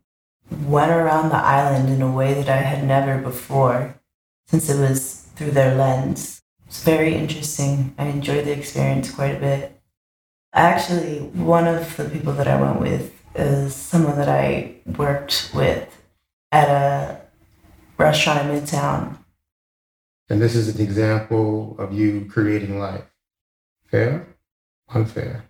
went 0.65 0.91
around 0.91 1.29
the 1.29 1.38
island 1.38 1.88
in 1.89 2.01
a 2.01 2.12
way 2.12 2.33
that 2.33 2.50
I 2.50 2.57
had 2.57 2.83
never 2.83 3.19
before, 3.19 3.95
since 4.47 4.69
it 4.69 4.79
was 4.79 5.27
through 5.35 5.51
their 5.51 5.75
lens. 5.75 6.41
It's 6.67 6.83
very 6.83 7.13
interesting. 7.13 7.93
I 7.97 8.07
enjoyed 8.07 8.45
the 8.45 8.57
experience 8.57 9.12
quite 9.12 9.35
a 9.35 9.39
bit. 9.39 9.79
Actually, 10.51 11.19
one 11.19 11.67
of 11.67 11.95
the 11.95 12.09
people 12.09 12.33
that 12.33 12.47
I 12.47 12.59
went 12.59 12.81
with 12.81 13.13
is 13.35 13.75
someone 13.75 14.17
that 14.17 14.29
I 14.29 14.75
worked 14.97 15.51
with 15.53 15.88
at 16.51 16.69
a 16.69 17.21
restaurant 17.97 18.41
in 18.41 18.47
Midtown. 18.47 19.17
And 20.29 20.41
this 20.41 20.55
is 20.55 20.73
an 20.73 20.81
example 20.81 21.75
of 21.77 21.93
you 21.93 22.25
creating 22.25 22.79
life. 22.79 23.05
Fair? 23.85 24.25
Unfair? 24.89 25.45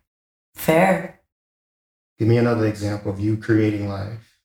Fair. 0.54 1.20
Give 2.20 2.28
me 2.28 2.38
another 2.38 2.68
example 2.68 3.12
of 3.12 3.20
you 3.20 3.38
creating 3.38 3.90
life. 3.90 4.38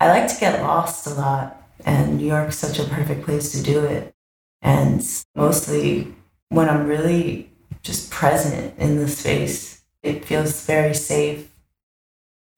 I 0.00 0.08
like 0.08 0.32
to 0.32 0.40
get 0.40 0.62
lost 0.62 1.06
a 1.06 1.10
lot, 1.10 1.62
and 1.84 2.18
New 2.18 2.26
York's 2.26 2.58
such 2.58 2.78
a 2.78 2.84
perfect 2.84 3.24
place 3.24 3.52
to 3.52 3.62
do 3.62 3.84
it. 3.84 4.14
And 4.62 5.04
mostly 5.34 6.14
when 6.48 6.68
I'm 6.68 6.86
really 6.86 7.50
just 7.82 8.10
present 8.10 8.76
in 8.78 8.96
the 8.96 9.08
space, 9.08 9.82
it 10.02 10.24
feels 10.24 10.66
very 10.66 10.94
safe. 10.94 11.48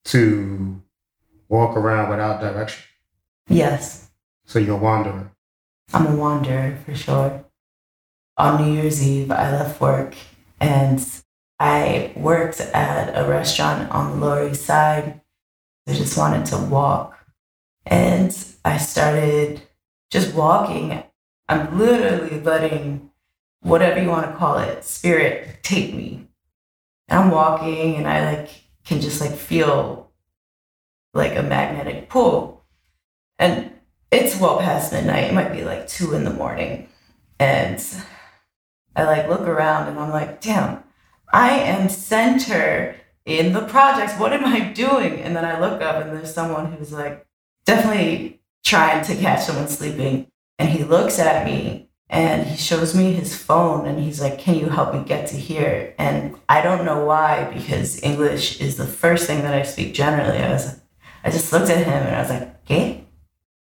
To 0.05 0.81
walk 1.49 1.75
around 1.75 2.09
without 2.09 2.39
direction. 2.41 2.83
Yes, 3.47 4.09
So 4.45 4.59
you're 4.59 4.75
a 4.77 4.79
wanderer. 4.79 5.31
I'm 5.93 6.07
a 6.07 6.15
wanderer 6.15 6.77
for 6.85 6.95
sure. 6.95 7.45
On 8.37 8.61
New 8.61 8.73
Year's 8.73 9.05
Eve, 9.07 9.31
I 9.31 9.51
left 9.51 9.79
work 9.79 10.15
and 10.59 10.99
I 11.59 12.11
worked 12.15 12.59
at 12.59 13.15
a 13.15 13.27
restaurant 13.29 13.89
on 13.91 14.11
the 14.11 14.25
Lower 14.25 14.49
East 14.49 14.65
Side. 14.65 15.21
I 15.87 15.93
just 15.93 16.17
wanted 16.17 16.45
to 16.47 16.57
walk. 16.57 17.17
And 17.85 18.35
I 18.65 18.77
started 18.77 19.61
just 20.11 20.33
walking. 20.33 21.03
I'm 21.47 21.77
literally 21.77 22.39
letting 22.39 23.11
whatever 23.61 24.01
you 24.01 24.09
want 24.09 24.29
to 24.29 24.37
call 24.37 24.57
it, 24.57 24.83
spirit 24.83 25.63
take 25.63 25.93
me. 25.93 26.27
And 27.07 27.19
I'm 27.19 27.31
walking 27.31 27.95
and 27.95 28.07
I 28.07 28.35
like 28.35 28.49
can 28.83 29.01
just 29.01 29.21
like 29.21 29.33
feel 29.35 30.11
like 31.13 31.35
a 31.35 31.43
magnetic 31.43 32.09
pull. 32.09 32.63
And 33.39 33.71
it's 34.11 34.39
well 34.39 34.59
past 34.59 34.93
midnight. 34.93 35.25
It 35.25 35.33
might 35.33 35.51
be 35.51 35.63
like 35.63 35.87
two 35.87 36.13
in 36.13 36.23
the 36.23 36.29
morning. 36.29 36.87
And 37.39 37.83
I 38.95 39.03
like 39.03 39.27
look 39.27 39.41
around 39.41 39.89
and 39.89 39.99
I'm 39.99 40.09
like, 40.11 40.41
damn, 40.41 40.83
I 41.35 41.49
am 41.49 41.89
center 41.89 42.95
in 43.25 43.51
the 43.51 43.63
projects. 43.63 44.17
What 44.17 44.31
am 44.31 44.45
I 44.45 44.71
doing? 44.71 45.19
And 45.19 45.35
then 45.35 45.43
I 45.43 45.59
look 45.59 45.81
up 45.81 46.01
and 46.01 46.15
there's 46.15 46.33
someone 46.33 46.71
who's 46.71 46.93
like 46.93 47.27
definitely 47.65 48.39
trying 48.63 49.03
to 49.03 49.15
catch 49.17 49.43
someone 49.43 49.67
sleeping. 49.67 50.31
And 50.57 50.69
he 50.69 50.85
looks 50.85 51.19
at 51.19 51.45
me 51.45 51.89
and 52.09 52.47
he 52.47 52.55
shows 52.55 52.95
me 52.95 53.11
his 53.11 53.35
phone 53.35 53.85
and 53.85 53.99
he's 53.99 54.21
like, 54.21 54.39
Can 54.39 54.55
you 54.55 54.69
help 54.69 54.93
me 54.93 55.03
get 55.03 55.27
to 55.27 55.35
here? 55.35 55.93
And 55.97 56.37
I 56.47 56.61
don't 56.61 56.85
know 56.85 57.03
why, 57.03 57.51
because 57.53 58.01
English 58.01 58.61
is 58.61 58.77
the 58.77 58.87
first 58.87 59.27
thing 59.27 59.41
that 59.41 59.53
I 59.53 59.63
speak 59.63 59.93
generally. 59.93 60.37
I 60.37 60.53
was 60.53 60.79
I 61.25 61.31
just 61.31 61.51
looked 61.51 61.69
at 61.69 61.85
him 61.85 62.01
and 62.01 62.15
I 62.15 62.21
was 62.21 62.29
like, 62.29 62.65
¿Qué? 62.65 63.03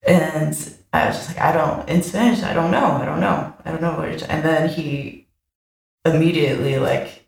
And 0.04 0.56
I 0.94 1.08
was 1.08 1.16
just 1.16 1.30
like, 1.30 1.40
I 1.40 1.52
don't, 1.52 1.90
in 1.90 2.04
Spanish, 2.04 2.44
I 2.44 2.54
don't 2.54 2.70
know. 2.70 2.92
I 2.92 3.06
don't 3.06 3.22
know. 3.22 3.56
I 3.66 3.72
don't 3.72 3.82
know 3.82 3.98
what 3.98 4.12
you're, 4.12 4.30
and 4.30 4.46
then 4.46 4.70
he 4.70 5.28
immediately 6.06 6.78
like 6.78 7.25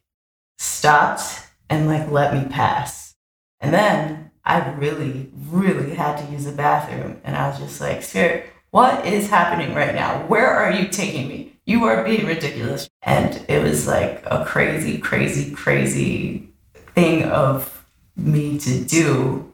stopped 0.58 1.24
and 1.70 1.88
like 1.88 2.10
let 2.10 2.34
me 2.34 2.50
pass. 2.50 3.16
And 3.60 3.74
then 3.74 4.32
I 4.46 4.70
really, 4.74 5.30
really 5.50 5.94
had 5.96 6.18
to 6.18 6.32
use 6.32 6.46
the 6.46 6.52
bathroom. 6.52 7.20
And 7.24 7.36
I 7.36 7.50
was 7.50 7.60
just 7.60 7.82
like, 7.82 8.02
Spirit, 8.02 8.46
what 8.72 9.06
is 9.06 9.30
happening 9.30 9.76
right 9.76 9.94
now? 9.94 10.26
Where 10.28 10.50
are 10.50 10.72
you 10.72 10.88
taking 10.88 11.28
me? 11.28 11.60
You 11.66 11.86
are 11.86 12.04
being 12.04 12.26
ridiculous. 12.26 12.90
And 13.02 13.44
it 13.50 13.62
was 13.62 13.88
like 13.88 14.24
a 14.26 14.46
crazy, 14.46 15.00
crazy, 15.00 15.52
crazy 15.52 16.50
thing 16.96 17.24
of 17.24 17.86
me 18.16 18.58
to 18.60 18.84
do. 18.84 19.54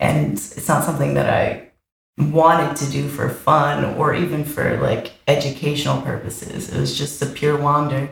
And 0.00 0.32
it's 0.32 0.68
not 0.68 0.84
something 0.84 1.14
that 1.14 1.28
I 1.28 1.68
wanted 2.18 2.76
to 2.76 2.90
do 2.90 3.08
for 3.08 3.28
fun 3.28 3.84
or 3.96 4.14
even 4.14 4.44
for 4.44 4.78
like 4.78 5.12
educational 5.28 6.02
purposes. 6.02 6.68
It 6.68 6.78
was 6.78 6.96
just 6.96 7.22
a 7.22 7.26
pure 7.26 7.56
wander. 7.56 8.10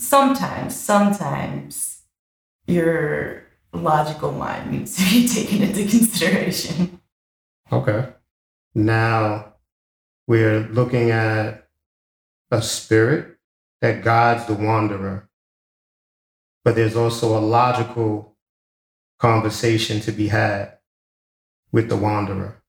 Sometimes, 0.00 0.74
sometimes 0.74 2.04
your 2.66 3.44
logical 3.72 4.32
mind 4.32 4.70
needs 4.70 4.96
to 4.96 5.02
be 5.04 5.28
taken 5.34 5.62
into 5.62 5.86
consideration. 5.86 7.00
Okay. 7.70 8.08
Now 8.74 9.56
we're 10.26 10.60
looking 10.60 11.10
at 11.10 11.68
a 12.50 12.62
spirit 12.62 13.36
that 13.82 14.02
guides 14.02 14.46
the 14.46 14.54
wanderer, 14.54 15.28
but 16.64 16.76
there's 16.76 16.96
also 16.96 17.38
a 17.38 17.40
logical 17.40 18.36
conversation 19.18 20.00
to 20.00 20.12
be 20.12 20.28
had 20.28 20.78
with 21.72 21.90
the 21.90 21.96
wanderer. 21.96 22.62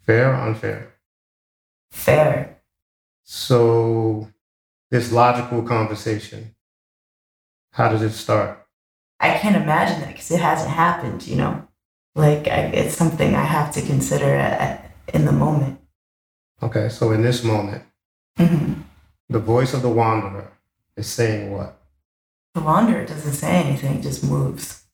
Fair 0.00 0.32
or 0.32 0.34
unfair? 0.34 0.94
Fair. 1.92 2.62
So, 3.22 4.28
this 4.90 5.12
logical 5.12 5.62
conversation, 5.62 6.53
how 7.74 7.88
does 7.88 8.02
it 8.02 8.12
start? 8.12 8.64
I 9.18 9.36
can't 9.38 9.56
imagine 9.56 10.00
that 10.00 10.08
because 10.12 10.30
it 10.30 10.40
hasn't 10.40 10.70
happened, 10.70 11.26
you 11.26 11.34
know? 11.36 11.66
Like, 12.14 12.46
I, 12.46 12.66
it's 12.80 12.96
something 12.96 13.34
I 13.34 13.44
have 13.44 13.72
to 13.74 13.82
consider 13.82 14.32
at, 14.34 14.92
in 15.12 15.24
the 15.24 15.32
moment. 15.32 15.80
Okay, 16.62 16.88
so 16.88 17.10
in 17.12 17.22
this 17.22 17.42
moment, 17.44 17.82
hmm 18.38 18.74
the 19.30 19.38
voice 19.40 19.72
of 19.74 19.82
the 19.82 19.88
wanderer 19.88 20.52
is 20.96 21.06
saying 21.08 21.50
what? 21.50 21.80
The 22.54 22.60
wanderer 22.60 23.04
doesn't 23.06 23.32
say 23.32 23.56
anything, 23.64 24.02
just 24.02 24.22
moves. 24.22 24.84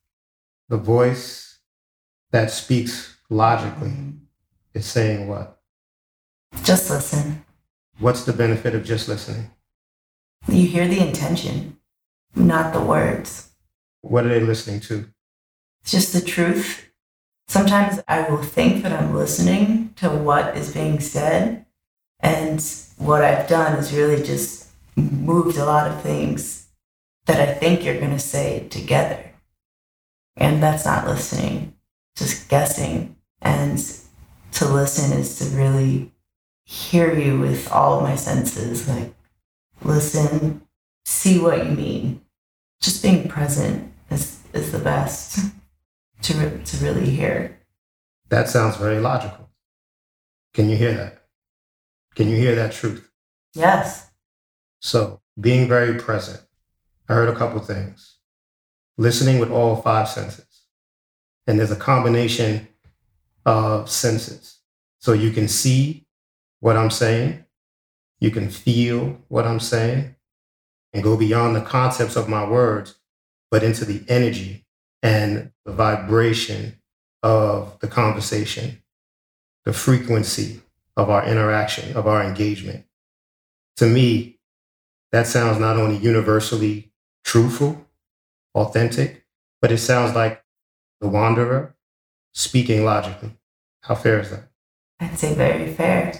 The 0.69 0.77
voice 0.79 1.59
that 2.31 2.51
speaks 2.51 3.17
logically 3.29 3.91
Mhm. 3.91 4.19
is 4.73 4.87
saying 4.87 5.29
what? 5.29 5.61
Just 6.63 6.89
listen. 6.91 7.45
What's 7.99 8.25
the 8.25 8.33
benefit 8.33 8.75
of 8.75 8.85
just 8.85 9.09
listening? 9.09 9.51
You 10.49 10.67
hear 10.67 10.89
the 10.89 11.07
intention, 11.07 11.77
not 12.35 12.73
the 12.73 12.81
words. 12.81 13.51
What 14.03 14.25
are 14.25 14.29
they 14.29 14.41
listening 14.41 14.81
to? 14.81 15.07
It's 15.83 15.93
just 15.93 16.13
the 16.13 16.21
truth. 16.21 16.91
Sometimes 17.49 18.01
I 18.07 18.29
will 18.29 18.43
think 18.43 18.83
that 18.83 18.93
I'm 18.93 19.15
listening 19.15 19.93
to 19.97 20.09
what 20.09 20.57
is 20.57 20.73
being 20.73 21.01
said, 21.01 21.67
and 22.21 22.65
what 22.97 23.25
I've 23.25 23.49
done 23.49 23.77
is 23.79 23.93
really 23.93 24.23
just 24.23 24.69
moved 24.95 25.57
a 25.57 25.65
lot 25.65 25.91
of 25.91 26.03
things 26.03 26.69
that 27.27 27.41
I 27.41 27.53
think 27.53 27.85
you're 27.85 27.99
going 27.99 28.13
to 28.13 28.19
say 28.19 28.69
together. 28.69 29.33
And 30.37 30.63
that's 30.63 30.85
not 30.85 31.07
listening, 31.07 31.75
just 32.17 32.49
guessing. 32.49 33.17
And 33.43 33.79
to 34.53 34.69
listen 34.69 35.19
is 35.19 35.39
to 35.39 35.57
really 35.57 36.13
hear 36.65 37.19
you 37.19 37.39
with 37.41 37.71
all 37.73 37.99
of 37.99 38.03
my 38.03 38.17
senses 38.17 38.89
like, 38.89 39.13
listen, 39.83 40.63
see 41.05 41.39
what 41.39 41.65
you 41.65 41.73
mean. 41.73 42.23
Just 42.81 43.03
being 43.03 43.29
present 43.29 43.93
is, 44.11 44.41
is 44.53 44.73
the 44.73 44.79
best 44.79 45.53
to, 46.23 46.35
re- 46.35 46.63
to 46.65 46.77
really 46.85 47.11
hear. 47.11 47.59
That 48.29 48.49
sounds 48.49 48.77
very 48.77 49.01
logical. 49.01 49.51
Can 50.55 50.69
you 50.69 50.77
hear 50.77 50.95
that? 50.95 51.23
Can 52.15 52.29
you 52.29 52.37
hear 52.37 52.55
that 52.55 52.73
truth? 52.73 53.11
Yes. 53.55 54.11
So, 54.81 55.21
being 55.39 55.69
very 55.69 55.99
present. 55.99 56.41
I 57.09 57.15
heard 57.15 57.29
a 57.29 57.37
couple 57.37 57.61
things. 57.61 58.19
Listening 58.97 59.39
with 59.39 59.51
all 59.51 59.77
five 59.77 60.09
senses. 60.09 60.63
And 61.47 61.59
there's 61.59 61.71
a 61.71 61.77
combination 61.77 62.69
of 63.45 63.91
senses. 63.91 64.59
So 64.99 65.13
you 65.13 65.31
can 65.31 65.49
see 65.49 66.07
what 66.61 66.77
I'm 66.77 66.91
saying, 66.91 67.45
you 68.21 68.31
can 68.31 68.51
feel 68.51 69.19
what 69.29 69.47
I'm 69.47 69.61
saying, 69.61 70.15
and 70.93 71.03
go 71.03 71.17
beyond 71.17 71.55
the 71.55 71.61
concepts 71.61 72.17
of 72.17 72.29
my 72.29 72.49
words, 72.49 72.97
but 73.51 73.63
into 73.63 73.85
the 73.85 74.05
energy 74.09 74.67
and 75.03 75.53
the 75.65 75.73
vibration 75.73 76.81
of 77.23 77.79
the 77.81 77.89
conversation, 77.89 78.83
the 79.65 79.73
frequency 79.73 80.63
of 80.97 81.11
our 81.11 81.25
interaction, 81.27 81.97
of 81.97 82.07
our 82.07 82.23
engagement. 82.23 82.85
To 83.77 83.87
me, 83.87 84.39
that 85.13 85.27
sounds 85.27 85.59
not 85.59 85.77
only 85.77 85.97
universally 85.97 86.93
truthful, 87.25 87.87
authentic, 88.55 89.25
but 89.61 89.73
it 89.73 89.79
sounds 89.79 90.15
like 90.15 90.45
the 91.01 91.09
wanderer 91.09 91.75
speaking 92.33 92.85
logically. 92.85 93.31
How 93.83 93.95
fair 93.95 94.21
is 94.21 94.31
that? 94.31 94.49
I'd 95.01 95.19
say 95.19 95.35
very 95.35 95.73
fair. 95.73 96.13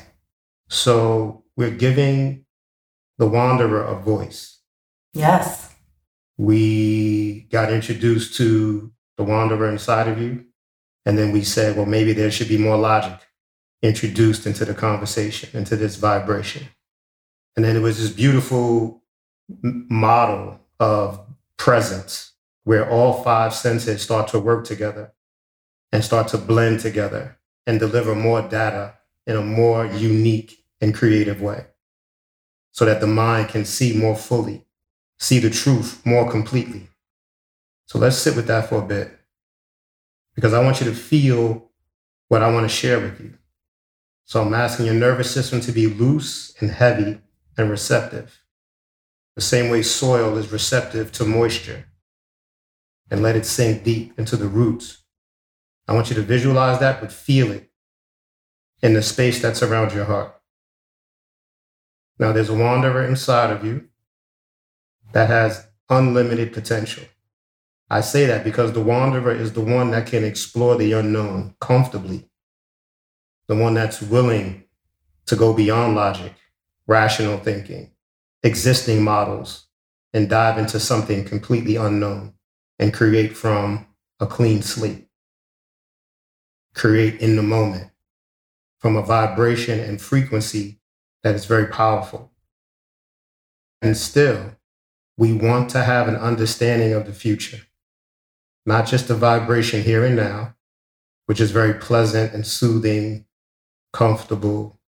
So 0.69 1.45
we're 1.57 1.71
giving 1.71 2.47
the 3.19 3.27
wanderer 3.27 3.85
a 3.85 3.95
voice. 3.95 4.50
Yes. 5.13 5.75
We 6.39 7.47
got 7.51 7.73
introduced 7.73 8.37
to 8.37 8.93
the 9.17 9.25
wanderer 9.25 9.69
inside 9.69 10.09
of 10.09 10.21
you. 10.21 10.47
And 11.05 11.19
then 11.19 11.33
we 11.33 11.43
said, 11.43 11.77
well, 11.77 11.87
maybe 11.87 12.13
there 12.13 12.31
should 12.31 12.49
be 12.49 12.59
more 12.59 12.77
logic 12.77 13.21
introduced 13.83 14.47
into 14.47 14.65
the 14.65 14.75
conversation, 14.75 15.49
into 15.59 15.75
this 15.75 15.97
vibration. 15.97 16.69
And 17.57 17.65
then 17.65 17.77
it 17.77 17.81
was 17.81 17.99
this 17.99 18.11
beautiful 18.11 19.03
model 19.63 20.61
of 20.79 21.21
presence 21.57 22.33
where 22.65 22.89
all 22.89 23.23
five 23.23 23.55
senses 23.55 24.03
start 24.03 24.29
to 24.29 24.39
work 24.39 24.65
together 24.65 25.13
and 25.93 26.05
start 26.05 26.29
to 26.29 26.39
blend 26.39 26.81
together 26.81 27.39
and 27.67 27.79
deliver 27.79 28.15
more 28.15 28.43
data 28.43 28.95
in 29.27 29.37
a 29.37 29.43
more 29.43 29.87
unique 29.87 30.65
and 30.81 30.95
creative 30.95 31.41
way 31.41 31.67
so 32.73 32.85
that 32.85 33.01
the 33.01 33.07
mind 33.07 33.49
can 33.49 33.65
see 33.65 33.97
more 33.97 34.17
fully, 34.17 34.65
see 35.21 35.39
the 35.39 35.51
truth 35.51 36.05
more 36.05 36.29
completely. 36.29 36.89
So 37.87 37.99
let's 37.99 38.17
sit 38.17 38.35
with 38.35 38.47
that 38.47 38.69
for 38.69 38.79
a 38.83 38.87
bit 38.87 39.17
because 40.35 40.55
I 40.55 40.65
want 40.65 40.81
you 40.81 40.87
to 40.87 40.95
feel 40.95 41.71
what 42.29 42.43
I 42.43 42.51
want 42.51 42.69
to 42.69 42.75
share 42.75 42.99
with 42.99 43.21
you. 43.21 43.35
So 44.25 44.41
I'm 44.41 44.55
asking 44.55 44.87
your 44.87 44.95
nervous 44.95 45.31
system 45.31 45.61
to 45.63 45.73
be 45.73 45.87
loose 45.87 46.55
and 46.61 46.71
heavy 46.71 47.21
and 47.59 47.69
receptive, 47.69 48.43
the 49.35 49.43
same 49.43 49.71
way 49.71 49.83
soil 49.83 50.39
is 50.39 50.53
receptive 50.53 51.13
to 51.13 51.25
moisture, 51.25 51.87
and 53.11 53.23
let 53.23 53.37
it 53.37 53.45
sink 53.45 53.83
deep 53.85 54.19
into 54.19 54.37
the 54.37 54.47
roots. 54.47 55.03
I 55.89 55.95
want 55.95 56.09
you 56.09 56.17
to 56.17 56.23
visualize 56.23 56.79
that, 56.79 57.01
but 57.01 57.13
feel 57.13 57.51
it 57.51 57.71
in 58.83 58.95
the 58.95 59.03
space 59.03 59.43
that's 59.43 59.63
around 59.63 59.93
your 59.93 60.05
heart. 60.05 60.41
Now, 62.19 62.33
there's 62.33 62.51
a 62.51 62.55
wanderer 62.55 63.05
inside 63.05 63.51
of 63.51 63.65
you 63.65 63.90
that 65.13 65.29
has 65.29 65.67
unlimited 65.89 66.53
potential. 66.53 67.05
I 67.89 68.01
say 68.03 68.27
that 68.27 68.45
because 68.45 68.73
the 68.73 68.81
wanderer 68.81 69.33
is 69.33 69.53
the 69.53 69.61
one 69.61 69.91
that 69.91 70.07
can 70.07 70.25
explore 70.25 70.77
the 70.77 70.93
unknown 70.93 71.55
comfortably, 71.61 72.29
the 73.49 73.57
one 73.57 73.75
that's 73.75 74.01
willing 74.01 74.65
to 75.27 75.37
go 75.37 75.53
beyond 75.53 75.97
logic, 75.97 76.35
rational 76.87 77.39
thinking, 77.39 77.91
existing 78.45 79.03
models, 79.03 79.67
and 80.13 80.29
dive 80.29 80.59
into 80.59 80.79
something 80.79 81.25
completely 81.25 81.77
unknown 81.77 82.35
and 82.79 82.95
create 82.95 83.37
from 83.37 83.87
a 84.21 84.27
clean 84.27 84.63
slate. 84.63 85.09
Create 86.75 87.21
in 87.21 87.35
the 87.37 87.43
moment 87.43 87.91
from 88.79 88.97
a 88.97 89.03
vibration 89.03 89.81
and 89.81 90.01
frequency 90.01 90.81
that 91.23 91.35
is 91.35 91.45
very 91.45 91.67
powerful. 91.67 92.33
And 93.83 93.97
still, 93.97 94.57
we 95.21 95.35
want 95.35 95.69
to 95.69 95.83
have 95.83 96.09
an 96.09 96.17
understanding 96.17 96.95
of 96.95 97.05
the 97.05 97.13
future, 97.13 97.59
not 98.65 98.87
just 98.87 99.11
a 99.11 99.15
vibration 99.15 99.83
here 99.83 100.03
and 100.03 100.17
now, 100.17 100.55
which 101.27 101.43
is 101.43 101.51
very 101.51 101.75
pleasant 101.75 102.33
and 102.33 102.47
soothing, 102.47 103.27
comfortable, 103.93 104.81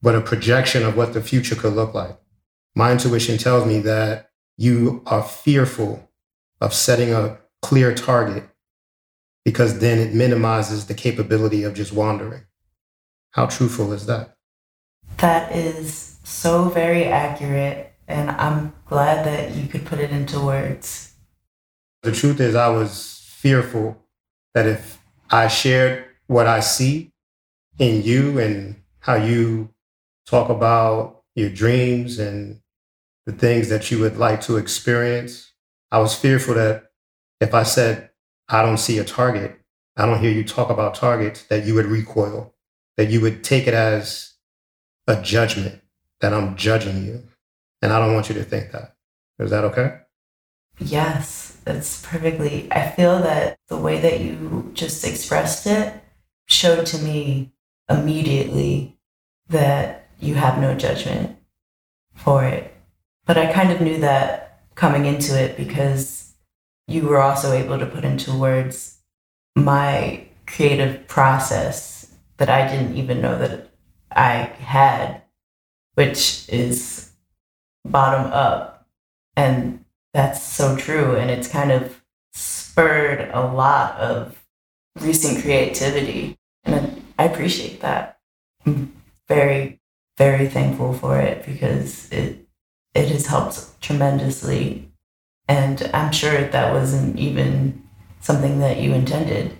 but 0.00 0.14
a 0.14 0.20
projection 0.20 0.84
of 0.84 0.96
what 0.96 1.12
the 1.12 1.20
future 1.20 1.56
could 1.56 1.72
look 1.72 1.92
like. 1.92 2.16
My 2.76 2.92
intuition 2.92 3.36
tells 3.36 3.66
me 3.66 3.80
that 3.80 4.30
you 4.56 5.02
are 5.06 5.24
fearful 5.24 6.08
of 6.60 6.72
setting 6.72 7.12
a 7.12 7.40
clear 7.62 7.92
target 7.96 8.44
because 9.44 9.80
then 9.80 9.98
it 9.98 10.14
minimizes 10.14 10.86
the 10.86 10.94
capability 10.94 11.64
of 11.64 11.74
just 11.74 11.92
wandering. 11.92 12.42
How 13.32 13.46
truthful 13.46 13.92
is 13.92 14.06
that? 14.06 14.36
That 15.16 15.50
is 15.50 16.16
so 16.22 16.68
very 16.68 17.06
accurate. 17.06 17.91
And 18.08 18.30
I'm 18.30 18.74
glad 18.86 19.24
that 19.26 19.54
you 19.54 19.68
could 19.68 19.86
put 19.86 19.98
it 19.98 20.10
into 20.10 20.40
words. 20.40 21.14
The 22.02 22.12
truth 22.12 22.40
is, 22.40 22.54
I 22.54 22.68
was 22.68 23.24
fearful 23.26 23.96
that 24.54 24.66
if 24.66 24.98
I 25.30 25.48
shared 25.48 26.04
what 26.26 26.46
I 26.46 26.60
see 26.60 27.12
in 27.78 28.02
you 28.02 28.38
and 28.38 28.82
how 29.00 29.14
you 29.14 29.70
talk 30.26 30.48
about 30.48 31.22
your 31.34 31.50
dreams 31.50 32.18
and 32.18 32.60
the 33.26 33.32
things 33.32 33.68
that 33.68 33.90
you 33.90 33.98
would 34.00 34.16
like 34.16 34.40
to 34.42 34.56
experience, 34.56 35.52
I 35.90 35.98
was 35.98 36.14
fearful 36.14 36.54
that 36.54 36.90
if 37.40 37.54
I 37.54 37.62
said, 37.62 38.10
I 38.48 38.62
don't 38.62 38.78
see 38.78 38.98
a 38.98 39.04
target, 39.04 39.58
I 39.96 40.06
don't 40.06 40.20
hear 40.20 40.30
you 40.30 40.44
talk 40.44 40.70
about 40.70 40.94
targets, 40.94 41.44
that 41.44 41.64
you 41.64 41.74
would 41.74 41.86
recoil, 41.86 42.54
that 42.96 43.10
you 43.10 43.20
would 43.20 43.44
take 43.44 43.66
it 43.66 43.74
as 43.74 44.34
a 45.06 45.20
judgment 45.22 45.80
that 46.20 46.32
I'm 46.32 46.56
judging 46.56 47.04
you. 47.04 47.22
And 47.82 47.92
I 47.92 47.98
don't 47.98 48.14
want 48.14 48.28
you 48.28 48.34
to 48.36 48.44
think 48.44 48.70
that. 48.72 48.94
Is 49.38 49.50
that 49.50 49.64
okay? 49.64 49.98
Yes, 50.78 51.58
it's 51.66 52.00
perfectly. 52.06 52.68
I 52.72 52.90
feel 52.90 53.18
that 53.20 53.58
the 53.68 53.76
way 53.76 54.00
that 54.00 54.20
you 54.20 54.70
just 54.72 55.04
expressed 55.04 55.66
it 55.66 55.92
showed 56.46 56.86
to 56.86 56.98
me 56.98 57.52
immediately 57.90 58.98
that 59.48 60.08
you 60.20 60.34
have 60.36 60.60
no 60.60 60.74
judgment 60.74 61.36
for 62.14 62.44
it. 62.44 62.74
But 63.26 63.36
I 63.36 63.52
kind 63.52 63.72
of 63.72 63.80
knew 63.80 63.98
that 64.00 64.62
coming 64.74 65.06
into 65.06 65.38
it 65.38 65.56
because 65.56 66.34
you 66.86 67.06
were 67.06 67.20
also 67.20 67.52
able 67.52 67.78
to 67.78 67.86
put 67.86 68.04
into 68.04 68.36
words 68.36 68.98
my 69.54 70.26
creative 70.46 71.06
process 71.08 72.12
that 72.38 72.48
I 72.48 72.66
didn't 72.68 72.96
even 72.96 73.20
know 73.20 73.38
that 73.38 73.70
I 74.10 74.32
had, 74.58 75.22
which 75.94 76.48
is 76.48 77.11
bottom 77.84 78.32
up. 78.32 78.86
And 79.36 79.84
that's 80.12 80.42
so 80.42 80.76
true. 80.76 81.16
And 81.16 81.30
it's 81.30 81.48
kind 81.48 81.72
of 81.72 82.02
spurred 82.32 83.30
a 83.32 83.40
lot 83.46 83.96
of 83.96 84.44
recent 85.00 85.42
creativity. 85.42 86.38
And 86.64 87.02
I 87.18 87.24
appreciate 87.24 87.80
that. 87.80 88.18
I'm 88.66 88.94
very, 89.28 89.80
very 90.18 90.48
thankful 90.48 90.92
for 90.92 91.18
it 91.18 91.44
because 91.46 92.10
it 92.12 92.38
it 92.94 93.08
has 93.08 93.26
helped 93.26 93.80
tremendously. 93.80 94.90
And 95.48 95.90
I'm 95.94 96.12
sure 96.12 96.46
that 96.46 96.72
wasn't 96.72 97.18
even 97.18 97.82
something 98.20 98.60
that 98.60 98.80
you 98.80 98.92
intended. 98.92 99.56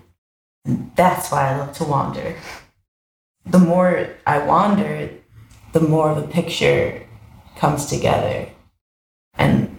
And 0.64 0.92
that's 0.94 1.32
why 1.32 1.50
I 1.50 1.58
love 1.58 1.72
to 1.78 1.84
wander 1.84 2.36
the 3.46 3.58
more 3.58 4.08
I 4.26 4.38
wander, 4.38 5.10
the 5.72 5.80
more 5.80 6.10
of 6.10 6.18
a 6.18 6.26
picture 6.26 7.01
comes 7.62 7.86
together 7.86 8.48
and 9.34 9.78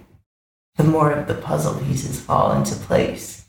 the 0.77 0.85
more 0.85 1.11
of 1.11 1.27
the 1.27 1.33
puzzle 1.33 1.77
pieces 1.81 2.17
fall 2.17 2.53
into 2.53 2.73
place. 2.75 3.45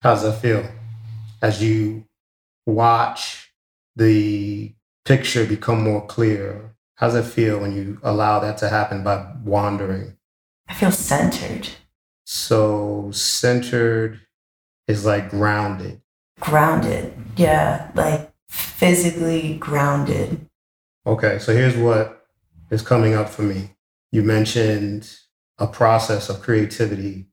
How's 0.00 0.22
that 0.22 0.40
feel 0.40 0.70
as 1.42 1.60
you 1.60 2.04
watch 2.66 3.52
the 3.96 4.72
picture 5.04 5.44
become 5.44 5.82
more 5.82 6.06
clear? 6.06 6.76
How's 6.94 7.16
it 7.16 7.24
feel 7.24 7.58
when 7.58 7.74
you 7.74 7.98
allow 8.04 8.38
that 8.38 8.58
to 8.58 8.68
happen 8.68 9.02
by 9.02 9.26
wandering? 9.44 10.16
I 10.68 10.74
feel 10.74 10.92
centered. 10.92 11.68
So, 12.24 13.10
centered 13.12 14.20
is 14.86 15.04
like 15.04 15.30
grounded. 15.30 16.00
Grounded, 16.38 17.12
yeah. 17.36 17.90
Like 17.96 18.30
physically 18.48 19.56
grounded. 19.56 20.46
Okay, 21.04 21.40
so 21.40 21.52
here's 21.52 21.76
what 21.76 22.21
is 22.72 22.82
coming 22.82 23.14
up 23.14 23.28
for 23.28 23.42
me. 23.42 23.70
You 24.10 24.22
mentioned 24.22 25.14
a 25.58 25.66
process 25.66 26.28
of 26.30 26.40
creativity 26.40 27.26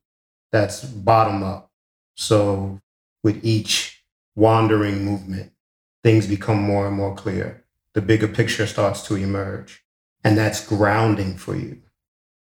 that's 0.52 0.84
bottom 0.84 1.42
up. 1.42 1.70
So 2.14 2.80
with 3.24 3.42
each 3.42 4.04
wandering 4.36 5.02
movement, 5.04 5.52
things 6.04 6.26
become 6.26 6.62
more 6.62 6.86
and 6.86 6.94
more 6.94 7.14
clear. 7.14 7.64
The 7.94 8.02
bigger 8.02 8.28
picture 8.28 8.66
starts 8.66 9.02
to 9.08 9.16
emerge. 9.16 9.82
And 10.22 10.36
that's 10.36 10.64
grounding 10.64 11.38
for 11.38 11.56
you. 11.56 11.80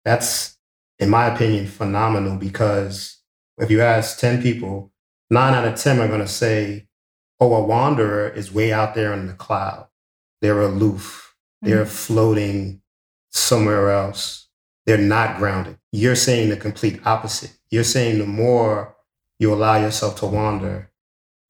That's, 0.03 0.57
in 0.99 1.09
my 1.09 1.33
opinion, 1.33 1.67
phenomenal 1.67 2.37
because 2.37 3.21
if 3.57 3.71
you 3.71 3.81
ask 3.81 4.19
10 4.19 4.41
people, 4.41 4.91
nine 5.29 5.53
out 5.53 5.65
of 5.65 5.75
10 5.79 5.99
are 5.99 6.07
going 6.09 6.19
to 6.19 6.27
say, 6.27 6.87
oh, 7.39 7.55
a 7.55 7.63
wanderer 7.63 8.27
is 8.27 8.51
way 8.51 8.73
out 8.73 8.93
there 8.93 9.13
in 9.13 9.27
the 9.27 9.33
cloud. 9.33 9.87
They're 10.41 10.61
aloof. 10.61 11.35
They're 11.61 11.83
mm-hmm. 11.83 11.89
floating 11.89 12.81
somewhere 13.31 13.91
else. 13.91 14.47
They're 14.85 14.97
not 14.97 15.37
grounded. 15.37 15.77
You're 15.91 16.15
saying 16.15 16.49
the 16.49 16.57
complete 16.57 16.99
opposite. 17.05 17.53
You're 17.69 17.83
saying 17.83 18.19
the 18.19 18.25
more 18.25 18.95
you 19.39 19.53
allow 19.53 19.77
yourself 19.77 20.17
to 20.19 20.25
wander, 20.25 20.91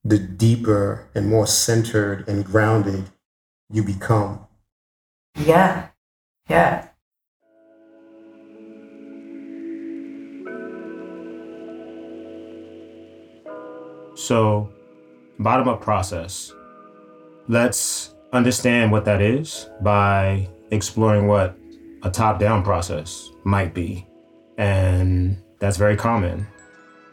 the 0.04 0.20
deeper 0.20 1.10
and 1.14 1.28
more 1.28 1.48
centered 1.48 2.28
and 2.28 2.46
grounded 2.46 3.06
you 3.72 3.84
become. 3.84 4.48
Yeah. 5.36 5.88
Yeah. 6.50 6.88
So 14.16 14.70
bottom 15.40 15.68
up 15.68 15.82
process. 15.82 16.54
Let's 17.48 18.14
understand 18.34 18.92
what 18.92 19.06
that 19.06 19.22
is 19.22 19.70
by 19.82 20.50
exploring 20.72 21.28
what 21.28 21.59
a 22.04 22.10
top 22.10 22.40
down 22.40 22.64
process 22.64 23.30
might 23.44 23.74
be. 23.74 24.08
And 24.58 25.42
that's 25.60 25.78
very 25.78 25.96
common. 25.96 26.46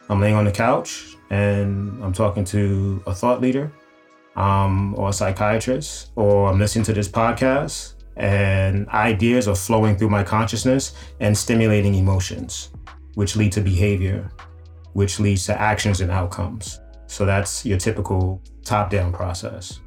I'm 0.08 0.20
laying 0.20 0.34
on 0.34 0.44
the 0.44 0.52
couch 0.52 1.16
and 1.30 2.02
I'm 2.02 2.12
talking 2.12 2.44
to 2.46 3.02
a 3.06 3.14
thought 3.14 3.40
leader 3.40 3.72
um, 4.36 4.94
or 4.98 5.08
a 5.08 5.12
psychiatrist, 5.12 6.12
or 6.14 6.48
I'm 6.48 6.58
listening 6.58 6.84
to 6.84 6.92
this 6.92 7.08
podcast 7.08 7.94
and 8.16 8.88
ideas 8.88 9.48
are 9.48 9.54
flowing 9.54 9.96
through 9.96 10.10
my 10.10 10.22
consciousness 10.22 10.94
and 11.20 11.36
stimulating 11.36 11.94
emotions, 11.94 12.70
which 13.14 13.36
lead 13.36 13.52
to 13.52 13.60
behavior, 13.60 14.30
which 14.92 15.20
leads 15.20 15.44
to 15.46 15.60
actions 15.60 16.00
and 16.00 16.10
outcomes. 16.10 16.80
So 17.06 17.24
that's 17.26 17.64
your 17.64 17.78
typical 17.78 18.42
top 18.64 18.90
down 18.90 19.12
process. 19.12 19.80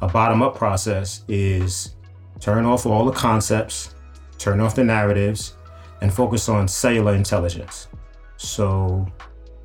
A 0.00 0.08
bottom 0.08 0.42
up 0.42 0.56
process 0.56 1.24
is 1.28 1.96
turn 2.40 2.64
off 2.64 2.86
all 2.86 3.04
the 3.04 3.12
concepts, 3.12 3.94
turn 4.38 4.60
off 4.60 4.74
the 4.74 4.84
narratives, 4.84 5.54
and 6.00 6.12
focus 6.12 6.48
on 6.48 6.68
cellular 6.68 7.14
intelligence. 7.14 7.88
So, 8.36 9.06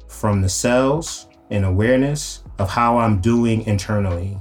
from 0.07 0.41
the 0.41 0.49
cells 0.49 1.27
and 1.51 1.65
awareness 1.65 2.43
of 2.59 2.69
how 2.69 2.97
I'm 2.97 3.19
doing 3.19 3.65
internally, 3.67 4.37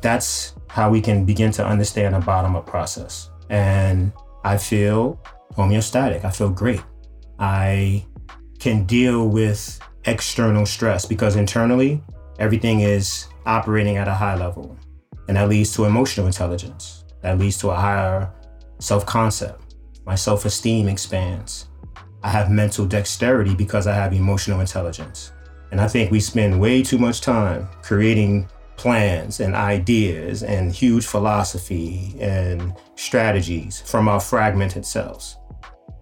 that's 0.00 0.54
how 0.68 0.90
we 0.90 1.00
can 1.00 1.24
begin 1.24 1.50
to 1.52 1.66
understand 1.66 2.14
a 2.14 2.20
bottom 2.20 2.56
up 2.56 2.66
process. 2.66 3.30
And 3.48 4.12
I 4.44 4.56
feel 4.56 5.20
homeostatic. 5.54 6.24
I 6.24 6.30
feel 6.30 6.50
great. 6.50 6.82
I 7.38 8.04
can 8.58 8.84
deal 8.84 9.28
with 9.28 9.80
external 10.04 10.66
stress 10.66 11.04
because 11.06 11.36
internally, 11.36 12.02
everything 12.38 12.80
is 12.80 13.26
operating 13.46 13.96
at 13.96 14.08
a 14.08 14.14
high 14.14 14.36
level. 14.36 14.76
And 15.28 15.36
that 15.36 15.48
leads 15.48 15.72
to 15.74 15.84
emotional 15.84 16.26
intelligence. 16.26 17.04
That 17.22 17.38
leads 17.38 17.58
to 17.58 17.70
a 17.70 17.76
higher 17.76 18.32
self 18.78 19.06
concept. 19.06 19.69
My 20.04 20.14
self 20.14 20.44
esteem 20.44 20.88
expands. 20.88 21.68
I 22.22 22.28
have 22.28 22.50
mental 22.50 22.86
dexterity 22.86 23.54
because 23.54 23.86
I 23.86 23.94
have 23.94 24.12
emotional 24.12 24.60
intelligence. 24.60 25.32
And 25.70 25.80
I 25.80 25.88
think 25.88 26.10
we 26.10 26.20
spend 26.20 26.60
way 26.60 26.82
too 26.82 26.98
much 26.98 27.20
time 27.20 27.68
creating 27.82 28.48
plans 28.76 29.40
and 29.40 29.54
ideas 29.54 30.42
and 30.42 30.72
huge 30.72 31.06
philosophy 31.06 32.16
and 32.18 32.74
strategies 32.96 33.80
from 33.82 34.08
our 34.08 34.20
fragmented 34.20 34.84
selves. 34.84 35.36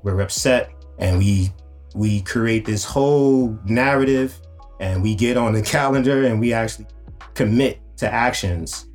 We're 0.02 0.20
upset 0.20 0.70
and 0.98 1.18
we 1.18 1.50
we 1.94 2.20
create 2.22 2.64
this 2.64 2.84
whole 2.84 3.58
narrative 3.64 4.40
and 4.80 5.02
we 5.02 5.14
get 5.14 5.36
on 5.36 5.52
the 5.52 5.62
calendar 5.76 6.24
and 6.24 6.38
we 6.38 6.52
actually 6.52 6.86
commit 7.34 7.80
to 7.96 8.12
actions 8.12 8.86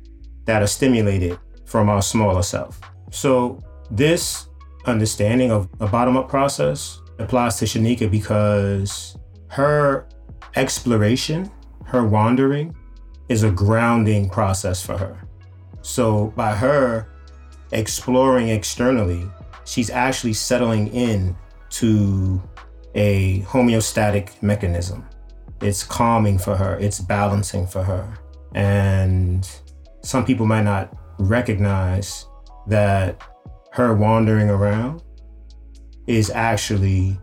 that 0.46 0.62
are 0.62 0.66
stimulated 0.66 1.38
from 1.66 1.88
our 1.88 2.02
smaller 2.02 2.42
self. 2.42 2.80
So 3.10 3.60
this 3.90 4.48
understanding 4.86 5.50
of 5.50 5.68
a 5.80 5.86
bottom-up 5.86 6.28
process 6.28 7.00
applies 7.18 7.56
to 7.58 7.64
Shaneeka 7.64 8.10
because 8.10 9.16
her 9.48 10.08
exploration, 10.56 11.50
her 11.84 12.06
wandering, 12.06 12.74
is 13.28 13.42
a 13.42 13.50
grounding 13.50 14.28
process 14.28 14.84
for 14.84 14.96
her. 14.98 15.26
So 15.82 16.32
by 16.36 16.54
her 16.54 17.08
exploring 17.72 18.48
externally, 18.48 19.28
she's 19.64 19.90
actually 19.90 20.34
settling 20.34 20.88
in 20.88 21.36
to 21.70 22.42
a 22.94 23.40
homeostatic 23.42 24.42
mechanism. 24.42 25.04
It's 25.60 25.82
calming 25.82 26.38
for 26.38 26.56
her, 26.56 26.78
it's 26.78 27.00
balancing 27.00 27.66
for 27.66 27.82
her. 27.82 28.14
And 28.54 29.48
some 30.02 30.24
people 30.24 30.46
might 30.46 30.62
not 30.62 30.96
recognize 31.18 32.26
that 32.66 33.22
her 33.74 33.92
wandering 33.92 34.48
around 34.48 35.02
is 36.06 36.30
actually 36.30 37.18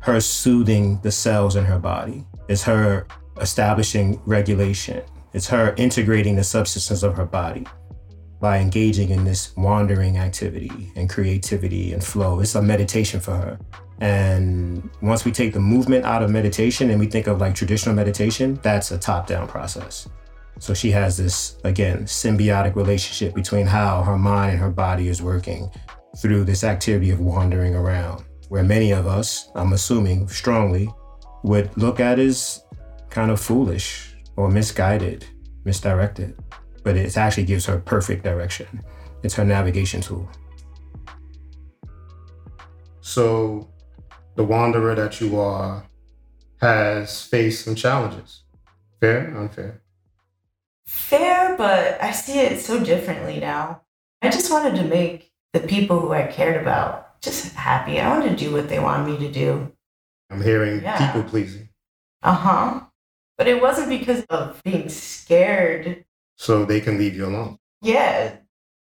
her 0.00 0.20
soothing 0.20 1.00
the 1.00 1.10
cells 1.10 1.56
in 1.56 1.64
her 1.64 1.78
body. 1.78 2.26
It's 2.46 2.62
her 2.64 3.06
establishing 3.40 4.20
regulation. 4.26 5.02
It's 5.32 5.46
her 5.46 5.74
integrating 5.78 6.36
the 6.36 6.44
substances 6.44 7.02
of 7.02 7.16
her 7.16 7.24
body 7.24 7.66
by 8.38 8.58
engaging 8.58 9.08
in 9.08 9.24
this 9.24 9.56
wandering 9.56 10.18
activity 10.18 10.92
and 10.94 11.08
creativity 11.08 11.94
and 11.94 12.04
flow. 12.04 12.40
It's 12.40 12.54
a 12.54 12.60
meditation 12.60 13.18
for 13.18 13.34
her. 13.36 13.58
And 13.98 14.90
once 15.00 15.24
we 15.24 15.32
take 15.32 15.54
the 15.54 15.60
movement 15.60 16.04
out 16.04 16.22
of 16.22 16.28
meditation 16.28 16.90
and 16.90 17.00
we 17.00 17.06
think 17.06 17.28
of 17.28 17.40
like 17.40 17.54
traditional 17.54 17.94
meditation, 17.94 18.60
that's 18.62 18.90
a 18.90 18.98
top 18.98 19.26
down 19.26 19.48
process. 19.48 20.06
So 20.58 20.72
she 20.72 20.90
has 20.92 21.16
this, 21.16 21.58
again, 21.64 22.04
symbiotic 22.04 22.76
relationship 22.76 23.34
between 23.34 23.66
how 23.66 24.02
her 24.02 24.16
mind 24.16 24.52
and 24.52 24.60
her 24.60 24.70
body 24.70 25.08
is 25.08 25.20
working 25.20 25.70
through 26.18 26.44
this 26.44 26.64
activity 26.64 27.10
of 27.10 27.20
wandering 27.20 27.74
around, 27.74 28.24
where 28.48 28.62
many 28.62 28.92
of 28.92 29.06
us, 29.06 29.50
I'm 29.54 29.72
assuming 29.72 30.28
strongly, 30.28 30.88
would 31.42 31.76
look 31.76 32.00
at 32.00 32.18
as 32.18 32.62
kind 33.10 33.30
of 33.30 33.40
foolish 33.40 34.14
or 34.36 34.50
misguided, 34.50 35.26
misdirected. 35.64 36.38
But 36.82 36.96
it 36.96 37.16
actually 37.16 37.44
gives 37.44 37.66
her 37.66 37.78
perfect 37.78 38.24
direction. 38.24 38.82
It's 39.22 39.34
her 39.34 39.44
navigation 39.44 40.00
tool. 40.00 40.28
So, 43.00 43.68
the 44.34 44.44
wanderer 44.44 44.94
that 44.94 45.20
you 45.20 45.38
are 45.38 45.86
has 46.60 47.22
faced 47.22 47.64
some 47.64 47.74
challenges. 47.74 48.42
Fair, 49.00 49.36
unfair? 49.36 49.83
Fair, 50.86 51.56
but 51.56 52.02
I 52.02 52.12
see 52.12 52.40
it 52.40 52.60
so 52.60 52.82
differently 52.82 53.40
now. 53.40 53.82
I 54.22 54.30
just 54.30 54.50
wanted 54.50 54.76
to 54.76 54.84
make 54.84 55.32
the 55.52 55.60
people 55.60 56.00
who 56.00 56.12
I 56.12 56.26
cared 56.26 56.60
about 56.60 57.20
just 57.20 57.54
happy. 57.54 58.00
I 58.00 58.08
wanted 58.08 58.30
to 58.30 58.44
do 58.44 58.52
what 58.52 58.68
they 58.68 58.78
wanted 58.78 59.12
me 59.12 59.26
to 59.26 59.32
do. 59.32 59.72
I'm 60.30 60.42
hearing 60.42 60.82
yeah. 60.82 61.12
people 61.12 61.28
pleasing. 61.28 61.68
Uh 62.22 62.34
huh. 62.34 62.80
But 63.36 63.48
it 63.48 63.60
wasn't 63.60 63.88
because 63.88 64.24
of 64.30 64.62
being 64.62 64.88
scared. 64.88 66.04
So 66.36 66.64
they 66.64 66.80
can 66.80 66.98
leave 66.98 67.16
you 67.16 67.26
alone. 67.26 67.58
Yeah. 67.82 68.36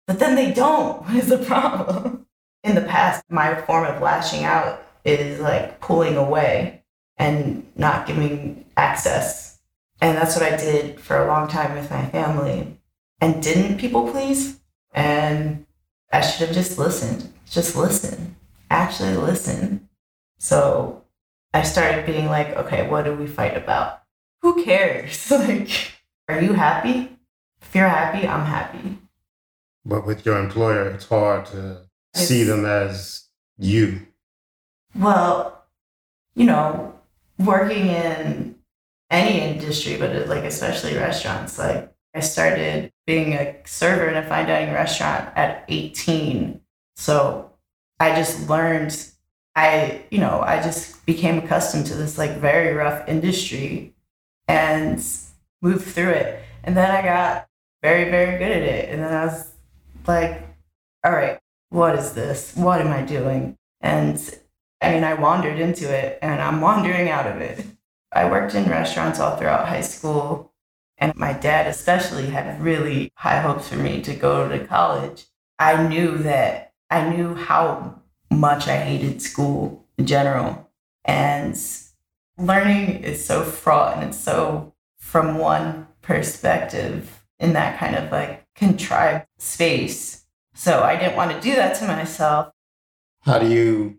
But 0.07 0.19
then 0.19 0.35
they 0.35 0.53
don't, 0.53 1.09
is 1.15 1.29
the 1.29 1.39
problem. 1.39 2.27
In 2.65 2.75
the 2.75 2.83
past, 2.83 3.25
my 3.29 3.61
form 3.63 3.85
of 3.87 4.01
lashing 4.01 4.45
out 4.45 4.85
is 5.05 5.41
like 5.41 5.81
pulling 5.81 6.17
away 6.17 6.85
and 7.17 7.67
not 7.77 8.07
giving 8.07 8.65
access. 8.77 9.52
And 10.03 10.17
that's 10.17 10.35
what 10.35 10.53
I 10.53 10.57
did 10.57 10.99
for 10.99 11.17
a 11.17 11.29
long 11.29 11.47
time 11.47 11.77
with 11.77 11.89
my 11.89 12.05
family. 12.07 12.77
And 13.21 13.41
didn't 13.41 13.79
people 13.79 14.11
please? 14.11 14.61
And 14.93 15.65
I 16.13 16.21
should 16.23 16.45
have 16.45 16.57
just 16.57 16.77
listened. 16.77 17.33
Just 17.49 17.77
listen. 17.77 18.35
Actually 18.69 19.15
listen. 19.15 19.89
So 20.39 21.05
I 21.55 21.63
started 21.63 22.05
being 22.05 22.27
like, 22.27 22.49
okay, 22.57 22.89
what 22.89 23.05
do 23.05 23.15
we 23.15 23.29
fight 23.29 23.57
about? 23.57 24.03
Who 24.41 24.65
cares? 24.65 25.31
like, 25.31 25.93
are 26.29 26.43
you 26.43 26.55
happy? 26.55 27.17
If 27.61 27.73
you're 27.73 27.89
happy, 27.89 28.27
I'm 28.27 28.45
happy. 28.45 28.99
But 29.85 30.05
with 30.05 30.27
your 30.27 30.37
employer, 30.37 30.91
it's 30.91 31.07
hard 31.07 31.47
to 31.47 31.83
it's, 32.13 32.27
see 32.27 32.43
them 32.43 32.67
as 32.67 33.29
you. 33.57 34.05
Well, 34.99 35.65
you 36.35 36.47
know, 36.47 36.99
working 37.39 37.87
in 37.87 38.52
any 39.13 39.41
industry, 39.41 39.97
but 39.99 40.17
uh, 40.17 40.27
like 40.27 40.45
especially 40.45 40.97
restaurants, 40.97 41.59
like 41.59 41.93
I 42.15 42.21
started 42.21 42.91
being 43.07 43.35
a 43.35 43.57
server 43.67 44.09
in 44.09 44.17
a 44.17 44.27
fine 44.27 44.47
dining 44.47 44.75
restaurant 44.75 45.31
at 45.37 45.65
18. 45.69 46.61
So 46.97 47.53
I 48.01 48.17
just 48.17 48.49
learned, 48.49 49.11
I, 49.55 50.03
you 50.11 50.19
know, 50.19 50.41
I 50.41 50.63
just 50.63 51.05
became 51.07 51.39
accustomed 51.39 51.87
to 51.87 51.95
this 51.95 52.19
like 52.19 52.39
very 52.39 52.75
rough 52.75 53.07
industry 53.09 53.95
and 54.49 55.05
moved 55.61 55.87
through 55.87 56.11
it. 56.11 56.43
And 56.65 56.77
then 56.77 56.91
I 56.91 57.03
got 57.03 57.49
very, 57.83 58.11
very 58.11 58.39
good 58.39 58.51
at 58.51 58.63
it. 58.63 58.89
And 58.89 59.03
then 59.03 59.13
I 59.13 59.27
was 59.27 59.53
like, 60.07 60.43
all 61.05 61.13
right, 61.13 61.39
what 61.69 61.97
is 61.97 62.13
this? 62.13 62.55
What 62.57 62.81
am 62.81 62.89
I 62.89 63.03
doing? 63.03 63.59
And 63.81 64.19
I 64.81 64.93
mean, 64.93 65.05
I 65.05 65.15
wandered 65.15 65.59
into 65.59 65.93
it 65.93 66.19
and 66.23 66.41
I'm 66.41 66.61
wandering 66.61 67.11
out 67.11 67.27
of 67.27 67.41
it. 67.41 67.65
I 68.13 68.31
worked 68.31 68.55
in 68.55 68.69
restaurants 68.69 69.19
all 69.19 69.37
throughout 69.37 69.69
high 69.69 69.81
school. 69.81 70.53
And 70.99 71.17
my 71.17 71.33
dad, 71.33 71.67
especially, 71.67 72.27
had 72.27 72.63
really 72.63 73.13
high 73.17 73.41
hopes 73.41 73.69
for 73.69 73.77
me 73.77 74.03
to 74.03 74.15
go 74.15 74.49
to 74.49 74.65
college. 74.67 75.25
I 75.59 75.87
knew 75.87 76.19
that 76.19 76.75
I 76.91 77.09
knew 77.09 77.35
how 77.35 78.03
much 78.31 78.69
I 78.69 78.77
hated 78.77 79.23
school 79.23 79.87
in 79.97 80.07
general. 80.07 80.71
And 81.05 81.59
learning 82.39 83.03
is 83.03 83.25
so 83.25 83.43
fraught 83.43 83.97
and 83.97 84.09
it's 84.09 84.19
so 84.19 84.75
from 84.99 85.39
one 85.39 85.89
perspective 86.03 87.25
in 87.39 87.55
that 87.55 87.79
kind 87.79 87.97
of 87.97 88.13
like 88.13 88.47
contrived 88.55 89.27
space. 89.39 90.25
So 90.55 90.83
I 90.83 90.97
didn't 90.97 91.17
want 91.17 91.33
to 91.33 91.41
do 91.41 91.57
that 91.57 91.77
to 91.77 91.87
myself. 91.87 92.53
How 93.23 93.39
do 93.39 93.49
you 93.49 93.99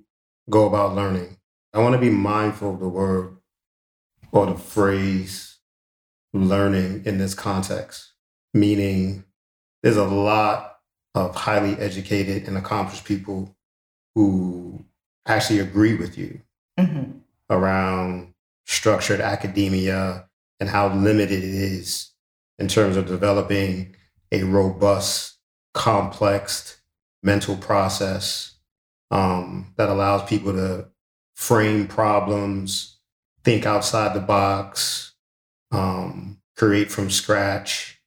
go 0.49 0.67
about 0.67 0.95
learning? 0.95 1.37
I 1.73 1.79
want 1.79 1.93
to 1.93 1.99
be 1.99 2.09
mindful 2.09 2.75
of 2.75 2.79
the 2.79 2.87
word 2.87 3.37
or 4.33 4.47
the 4.47 4.55
phrase 4.55 5.59
learning 6.33 7.03
in 7.05 7.19
this 7.19 7.35
context, 7.35 8.13
meaning 8.53 9.23
there's 9.83 9.97
a 9.97 10.03
lot 10.03 10.79
of 11.15 11.35
highly 11.35 11.75
educated 11.75 12.47
and 12.47 12.57
accomplished 12.57 13.05
people 13.05 13.55
who 14.15 14.83
actually 15.27 15.59
agree 15.59 15.95
with 15.95 16.17
you 16.17 16.41
mm-hmm. 16.79 17.11
around 17.49 18.33
structured 18.65 19.21
academia 19.21 20.27
and 20.59 20.69
how 20.69 20.93
limited 20.93 21.43
it 21.43 21.43
is 21.43 22.11
in 22.57 22.67
terms 22.67 22.97
of 22.97 23.05
developing 23.05 23.95
a 24.31 24.43
robust, 24.43 25.37
complex 25.73 26.81
mental 27.21 27.55
process 27.55 28.55
um, 29.11 29.73
that 29.77 29.89
allows 29.89 30.27
people 30.27 30.53
to 30.53 30.87
frame 31.35 31.87
problems, 31.87 32.92
think 33.43 33.65
outside 33.65 34.15
the 34.15 34.21
box, 34.21 35.13
um, 35.71 36.39
create 36.55 36.91
from 36.91 37.09
scratch. 37.09 38.01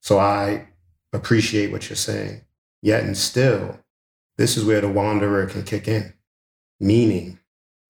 So 0.00 0.18
I 0.18 0.68
appreciate 1.12 1.72
what 1.72 1.88
you're 1.88 1.96
saying. 1.96 2.42
Yet 2.82 3.04
and 3.04 3.16
still, 3.16 3.80
this 4.36 4.56
is 4.56 4.64
where 4.64 4.80
the 4.80 4.88
wanderer 4.88 5.46
can 5.46 5.62
kick 5.62 5.88
in. 5.88 6.12
Meaning, 6.80 7.38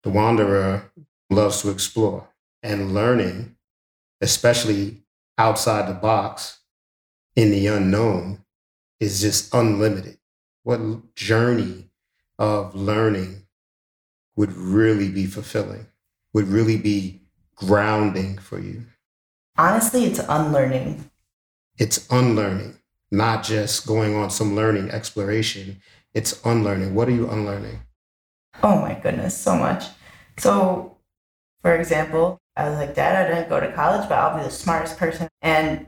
the 0.03 0.11
wanderer 0.11 0.93
loves 1.31 1.63
to 1.63 1.71
explore 1.71 2.29
and 2.63 2.95
learning, 2.95 3.57
especially 4.21 5.03
outside 5.39 5.89
the 5.89 5.95
box 5.95 6.61
in 7.35 7.51
the 7.51 7.67
unknown, 7.67 8.45
is 9.01 9.21
just 9.21 9.53
unlimited. 9.55 10.19
What 10.63 11.15
journey 11.15 11.91
of 12.39 12.75
learning 12.75 13.47
would 14.37 14.53
really 14.53 15.11
be 15.11 15.27
fulfilling, 15.27 15.87
would 16.35 16.49
really 16.49 16.77
be 16.77 17.23
grounding 17.57 18.37
for 18.37 18.59
you? 18.59 18.85
Honestly, 19.57 20.05
it's 20.05 20.19
unlearning. 20.29 21.09
It's 21.79 22.07
unlearning, 22.11 22.77
not 23.11 23.45
just 23.45 23.87
going 23.87 24.15
on 24.15 24.31
some 24.31 24.55
learning 24.55 24.91
exploration. 24.91 25.81
It's 26.13 26.45
unlearning. 26.45 26.95
What 26.95 27.09
are 27.09 27.13
you 27.13 27.31
unlearning? 27.31 27.81
Oh 28.63 28.81
my 28.81 28.95
goodness, 28.95 29.37
so 29.37 29.57
much. 29.57 29.85
So, 30.39 30.99
for 31.63 31.75
example, 31.75 32.41
I 32.57 32.69
was 32.69 32.79
like, 32.79 32.95
Dad, 32.95 33.25
I 33.25 33.35
didn't 33.35 33.49
go 33.49 33.59
to 33.59 33.73
college, 33.73 34.09
but 34.09 34.19
I'll 34.19 34.37
be 34.37 34.45
the 34.45 34.51
smartest 34.51 34.99
person. 34.99 35.29
And 35.41 35.87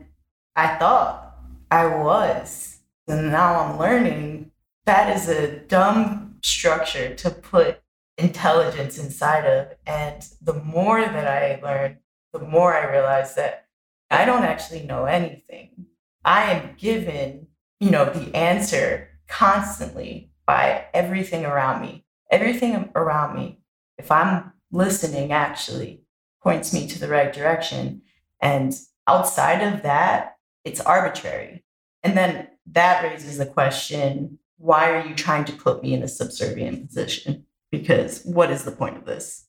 I 0.55 0.75
thought 0.75 1.37
I 1.69 1.85
was. 1.85 2.79
And 3.07 3.31
now 3.31 3.61
I'm 3.61 3.79
learning 3.79 4.51
that 4.85 5.15
is 5.15 5.27
a 5.27 5.59
dumb 5.59 6.37
structure 6.41 7.13
to 7.13 7.29
put 7.29 7.81
intelligence 8.17 8.97
inside 8.97 9.45
of. 9.45 9.69
And 9.85 10.25
the 10.41 10.53
more 10.53 11.01
that 11.01 11.27
I 11.27 11.59
learn, 11.61 11.97
the 12.33 12.39
more 12.39 12.75
I 12.75 12.91
realize 12.91 13.35
that 13.35 13.67
I 14.09 14.25
don't 14.25 14.43
actually 14.43 14.83
know 14.83 15.05
anything. 15.05 15.87
I 16.23 16.51
am 16.51 16.75
given, 16.77 17.47
you 17.79 17.89
know, 17.89 18.05
the 18.05 18.35
answer 18.35 19.09
constantly 19.27 20.31
by 20.45 20.85
everything 20.93 21.45
around 21.45 21.81
me. 21.81 22.05
Everything 22.31 22.89
around 22.95 23.35
me, 23.35 23.59
if 23.97 24.11
I'm 24.11 24.51
listening, 24.71 25.31
actually 25.31 26.01
points 26.41 26.73
me 26.73 26.87
to 26.87 26.99
the 26.99 27.07
right 27.07 27.31
direction. 27.31 28.01
And 28.41 28.73
outside 29.07 29.61
of 29.61 29.83
that, 29.83 30.37
it's 30.65 30.81
arbitrary. 30.81 31.63
And 32.03 32.17
then 32.17 32.47
that 32.67 33.03
raises 33.03 33.37
the 33.37 33.45
question 33.45 34.39
why 34.59 34.91
are 34.91 35.05
you 35.05 35.13
trying 35.13 35.45
to 35.45 35.53
put 35.53 35.83
me 35.83 35.93
in 35.93 36.01
a 36.01 36.07
subservient 36.07 36.87
position? 36.87 37.45
Because 37.71 38.23
what 38.23 38.49
is 38.51 38.63
the 38.63 38.71
point 38.71 38.97
of 38.97 39.05
this? 39.05 39.47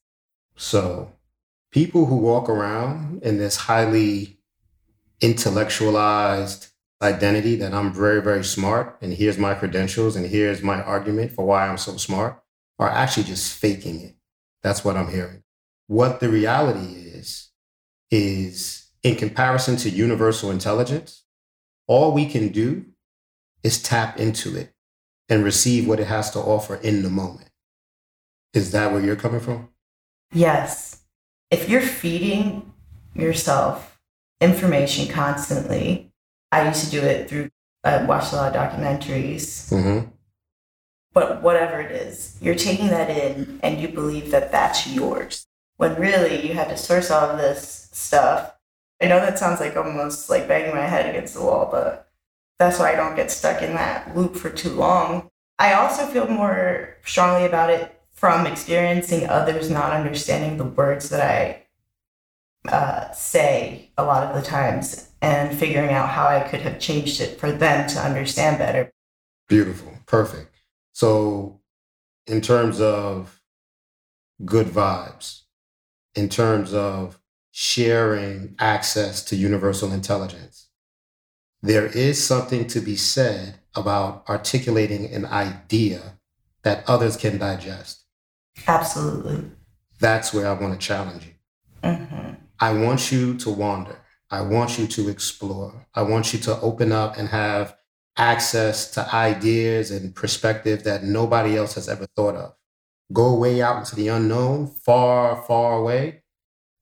So, 0.57 1.12
people 1.70 2.07
who 2.07 2.16
walk 2.16 2.48
around 2.48 3.22
in 3.22 3.38
this 3.38 3.57
highly 3.57 4.40
intellectualized 5.20 6.68
identity 7.00 7.54
that 7.57 7.72
I'm 7.72 7.92
very, 7.92 8.20
very 8.20 8.44
smart, 8.44 8.98
and 9.00 9.12
here's 9.12 9.38
my 9.38 9.54
credentials, 9.54 10.16
and 10.16 10.26
here's 10.26 10.62
my 10.62 10.83
argument 10.83 11.33
for 11.33 11.44
why 11.44 11.68
I'm 11.68 11.78
so 11.78 11.96
smart, 11.96 12.42
are 12.78 12.90
actually 12.90 13.24
just 13.24 13.57
faking 13.57 14.00
it. 14.00 14.16
That's 14.62 14.85
what 14.85 14.96
I'm 14.96 15.11
hearing. 15.11 15.42
What 15.87 16.20
the 16.20 16.28
reality 16.28 16.94
is, 16.94 17.50
is 18.11 18.88
in 19.02 19.16
comparison 19.16 19.76
to 19.76 19.90
universal 19.90 20.50
intelligence, 20.50 21.24
all 21.87 22.12
we 22.12 22.26
can 22.26 22.48
do 22.48 22.85
is 23.62 23.83
tap 23.83 24.18
into 24.18 24.57
it 24.57 24.74
and 25.28 25.44
receive 25.44 25.87
what 25.87 26.00
it 26.00 26.07
has 26.07 26.31
to 26.33 26.38
offer 26.38 26.76
in 26.76 27.02
the 27.02 27.11
moment. 27.11 27.50
Is 28.59 28.73
that 28.73 28.90
where 28.90 29.01
you're 29.01 29.14
coming 29.14 29.38
from? 29.38 29.68
Yes. 30.33 31.03
If 31.49 31.68
you're 31.68 31.81
feeding 31.81 32.73
yourself 33.14 34.01
information 34.40 35.07
constantly, 35.07 36.11
I 36.51 36.66
used 36.66 36.85
to 36.85 36.90
do 36.90 37.01
it 37.01 37.29
through, 37.29 37.51
I 37.85 37.94
uh, 37.94 38.07
watched 38.07 38.33
a 38.33 38.37
lot 38.37 38.57
of 38.57 38.61
documentaries. 38.61 39.73
Mm-hmm. 39.73 40.09
But 41.12 41.40
whatever 41.40 41.81
it 41.81 41.92
is, 41.92 42.37
you're 42.40 42.57
taking 42.57 42.88
that 42.88 43.09
in 43.09 43.61
and 43.62 43.81
you 43.81 43.87
believe 43.87 44.33
that 44.33 44.51
that's 44.51 44.88
yours. 44.88 45.47
When 45.77 45.94
really 45.94 46.44
you 46.44 46.55
had 46.55 46.68
to 46.71 46.77
source 46.77 47.12
all 47.12 47.31
of 47.31 47.38
this 47.38 47.88
stuff. 47.92 48.57
I 49.01 49.07
know 49.07 49.21
that 49.21 49.38
sounds 49.38 49.61
like 49.61 49.77
almost 49.77 50.29
like 50.29 50.49
banging 50.49 50.75
my 50.75 50.87
head 50.87 51.09
against 51.09 51.35
the 51.35 51.42
wall, 51.42 51.68
but 51.71 52.11
that's 52.59 52.81
why 52.81 52.92
I 52.92 52.97
don't 52.97 53.14
get 53.14 53.31
stuck 53.31 53.62
in 53.62 53.75
that 53.75 54.16
loop 54.16 54.35
for 54.35 54.51
too 54.51 54.71
long. 54.71 55.31
I 55.61 55.75
also 55.75 56.07
feel 56.07 56.27
more 56.27 56.97
strongly 57.05 57.47
about 57.47 57.71
it 57.71 57.97
from 58.18 58.46
experiencing 58.46 59.28
others 59.28 59.70
not 59.70 59.92
understanding 59.92 60.57
the 60.57 60.64
words 60.64 61.09
that 61.11 61.20
I 61.20 61.62
uh, 62.68 63.12
say 63.12 63.90
a 63.96 64.02
lot 64.02 64.24
of 64.24 64.35
the 64.35 64.42
times 64.42 65.11
and 65.22 65.57
figuring 65.57 65.90
out 65.90 66.09
how 66.09 66.26
I 66.26 66.40
could 66.40 66.61
have 66.62 66.81
changed 66.81 67.20
it 67.20 67.38
for 67.38 67.52
them 67.52 67.88
to 67.90 68.00
understand 68.00 68.59
better. 68.59 68.92
Beautiful. 69.48 69.92
Perfect. 70.07 70.52
So, 70.92 71.61
in 72.26 72.40
terms 72.40 72.81
of 72.81 73.40
good 74.44 74.66
vibes, 74.66 75.42
in 76.16 76.28
terms 76.28 76.74
of 76.74 77.20
sharing 77.52 78.57
access 78.59 79.22
to 79.26 79.37
universal 79.37 79.92
intelligence, 79.92 80.68
there 81.62 81.87
is 81.87 82.24
something 82.24 82.66
to 82.66 82.81
be 82.81 82.96
said 82.96 83.61
about 83.76 84.28
articulating 84.28 85.07
an 85.07 85.24
idea 85.24 86.18
that 86.64 86.83
others 86.88 87.16
can 87.16 87.38
digest. 87.38 87.97
Absolutely. 88.66 89.51
That's 90.01 90.33
where 90.33 90.47
I 90.47 90.53
want 90.53 90.79
to 90.79 90.87
challenge 90.87 91.27
you. 91.27 91.33
Mm-hmm. 91.83 92.35
I 92.61 92.73
want 92.73 93.12
you 93.12 93.37
to 93.38 93.51
wander. 93.51 93.99
I 94.31 94.42
want 94.42 94.79
you 94.79 94.87
to 94.87 95.09
explore. 95.09 95.87
I 95.94 96.03
want 96.03 96.33
you 96.33 96.38
to 96.40 96.61
open 96.61 96.92
up 96.92 97.16
and 97.16 97.29
have 97.29 97.77
access 98.16 98.90
to 98.90 99.14
ideas 99.14 99.90
and 99.90 100.14
perspective 100.14 100.85
that 100.85 101.05
nobody 101.05 101.57
else 101.57 101.75
has 101.75 101.88
ever 101.88 102.07
thought 102.16 102.35
of. 102.35 102.55
Go 103.12 103.35
way 103.35 103.62
out 103.62 103.79
into 103.79 103.97
the 103.97 104.09
unknown, 104.09 104.66
far, 104.66 105.42
far 105.44 105.79
away. 105.79 106.23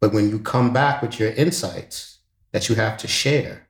But 0.01 0.13
when 0.13 0.29
you 0.29 0.39
come 0.39 0.73
back 0.73 1.03
with 1.03 1.21
your 1.21 1.31
insights 1.31 2.21
that 2.53 2.69
you 2.69 2.75
have 2.75 2.97
to 2.99 3.07
share, 3.07 3.69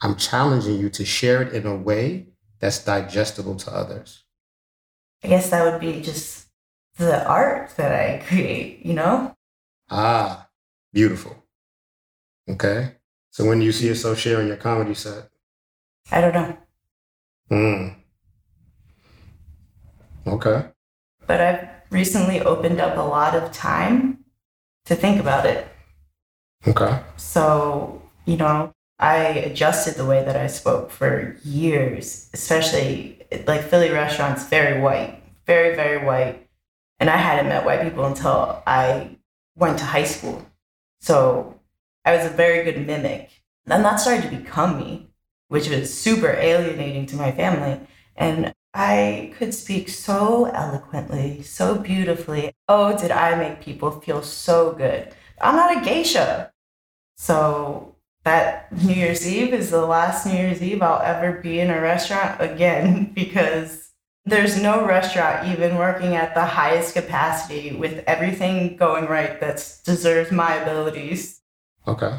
I'm 0.00 0.16
challenging 0.16 0.78
you 0.78 0.90
to 0.90 1.04
share 1.04 1.42
it 1.42 1.52
in 1.52 1.66
a 1.66 1.76
way 1.76 2.28
that's 2.58 2.84
digestible 2.84 3.56
to 3.56 3.72
others. 3.72 4.24
I 5.22 5.28
guess 5.28 5.50
that 5.50 5.64
would 5.64 5.80
be 5.80 6.02
just 6.02 6.43
the 6.96 7.26
art 7.26 7.70
that 7.76 7.92
I 7.92 8.22
create, 8.26 8.84
you 8.84 8.94
know? 8.94 9.34
Ah, 9.90 10.48
beautiful. 10.92 11.36
Okay. 12.48 12.96
So 13.30 13.44
when 13.44 13.58
do 13.58 13.64
you 13.64 13.72
see 13.72 13.86
yourself 13.88 14.18
sharing 14.18 14.46
your 14.48 14.56
comedy 14.56 14.94
set? 14.94 15.30
I 16.12 16.20
don't 16.20 16.34
know. 16.34 16.56
Hmm. 17.48 17.88
Okay. 20.26 20.66
But 21.26 21.40
I've 21.40 21.68
recently 21.90 22.40
opened 22.40 22.80
up 22.80 22.96
a 22.96 23.00
lot 23.00 23.34
of 23.34 23.52
time 23.52 24.24
to 24.86 24.94
think 24.94 25.20
about 25.20 25.46
it. 25.46 25.66
Okay. 26.66 27.00
So, 27.16 28.02
you 28.24 28.36
know, 28.36 28.72
I 28.98 29.16
adjusted 29.16 29.94
the 29.96 30.04
way 30.04 30.24
that 30.24 30.36
I 30.36 30.46
spoke 30.46 30.90
for 30.90 31.36
years, 31.44 32.30
especially 32.32 33.26
like 33.46 33.62
Philly 33.62 33.90
restaurants, 33.90 34.46
very 34.48 34.80
white, 34.80 35.22
very, 35.46 35.74
very 35.74 36.04
white. 36.04 36.43
And 37.00 37.10
I 37.10 37.16
hadn't 37.16 37.48
met 37.48 37.64
white 37.64 37.82
people 37.82 38.04
until 38.04 38.62
I 38.66 39.16
went 39.56 39.78
to 39.78 39.84
high 39.84 40.04
school. 40.04 40.46
So 41.00 41.60
I 42.04 42.16
was 42.16 42.26
a 42.26 42.30
very 42.30 42.64
good 42.64 42.86
mimic. 42.86 43.30
And 43.66 43.84
that 43.84 43.96
started 43.96 44.30
to 44.30 44.36
become 44.36 44.78
me, 44.78 45.10
which 45.48 45.68
was 45.68 45.92
super 45.92 46.32
alienating 46.32 47.06
to 47.06 47.16
my 47.16 47.32
family. 47.32 47.80
And 48.16 48.54
I 48.74 49.32
could 49.38 49.54
speak 49.54 49.88
so 49.88 50.46
eloquently, 50.46 51.42
so 51.42 51.76
beautifully. 51.78 52.52
Oh, 52.68 52.96
did 52.96 53.10
I 53.10 53.36
make 53.36 53.60
people 53.60 54.00
feel 54.00 54.22
so 54.22 54.72
good? 54.72 55.14
I'm 55.40 55.56
not 55.56 55.76
a 55.76 55.84
geisha. 55.84 56.52
So 57.16 57.94
that 58.24 58.72
New 58.72 58.94
Year's 58.94 59.26
Eve 59.26 59.54
is 59.54 59.70
the 59.70 59.86
last 59.86 60.26
New 60.26 60.32
Year's 60.32 60.62
Eve 60.62 60.82
I'll 60.82 61.02
ever 61.02 61.40
be 61.40 61.60
in 61.60 61.70
a 61.70 61.80
restaurant 61.80 62.40
again 62.40 63.12
because 63.14 63.83
there's 64.26 64.60
no 64.60 64.86
restaurant 64.86 65.48
even 65.48 65.76
working 65.76 66.14
at 66.16 66.34
the 66.34 66.44
highest 66.44 66.94
capacity 66.94 67.74
with 67.74 68.02
everything 68.06 68.76
going 68.76 69.06
right 69.06 69.40
that 69.40 69.56
deserves 69.84 70.32
my 70.32 70.54
abilities. 70.54 71.40
Okay. 71.86 72.18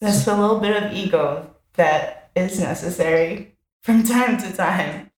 There's 0.00 0.26
a 0.26 0.36
little 0.36 0.60
bit 0.60 0.80
of 0.82 0.92
ego 0.92 1.54
that 1.74 2.30
is 2.36 2.60
necessary 2.60 3.56
from 3.82 4.04
time 4.04 4.38
to 4.38 4.52
time. 4.52 5.10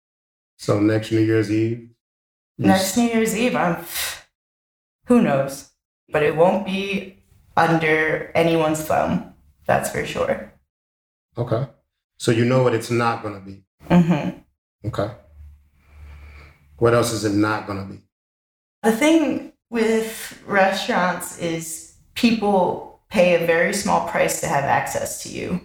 So 0.59 0.81
next 0.81 1.13
New 1.13 1.21
Year's 1.21 1.51
Eve? 1.51 1.91
Next 2.59 2.97
New 2.97 3.05
Year's 3.05 3.37
Eve, 3.37 3.55
I'm 3.55 3.85
who 5.07 5.23
knows? 5.23 5.71
But 6.09 6.23
it 6.23 6.37
won't 6.37 6.65
be 6.65 7.23
under 7.57 8.31
anyone's 8.35 8.83
thumb. 8.83 9.35
That's 9.67 9.91
for 9.91 10.05
sure. 10.05 10.53
Okay. 11.37 11.67
So 12.19 12.31
you 12.31 12.45
know 12.45 12.63
what 12.63 12.75
it's 12.75 12.91
not 12.91 13.23
going 13.23 13.35
to 13.35 13.41
be. 13.41 13.65
Mm-hmm. 13.89 14.39
Okay. 14.89 15.13
What 16.79 16.95
else 16.95 17.13
is 17.13 17.25
it 17.25 17.33
not 17.33 17.67
going 17.67 17.79
to 17.79 17.95
be? 17.95 18.01
The 18.83 18.93
thing 18.93 19.53
with 19.71 20.43
restaurants 20.47 21.39
is 21.39 21.95
people 22.15 23.01
pay 23.09 23.43
a 23.43 23.47
very 23.47 23.73
small 23.73 24.09
price 24.09 24.41
to 24.41 24.47
have 24.47 24.65
access 24.65 25.23
to 25.23 25.29
you. 25.29 25.61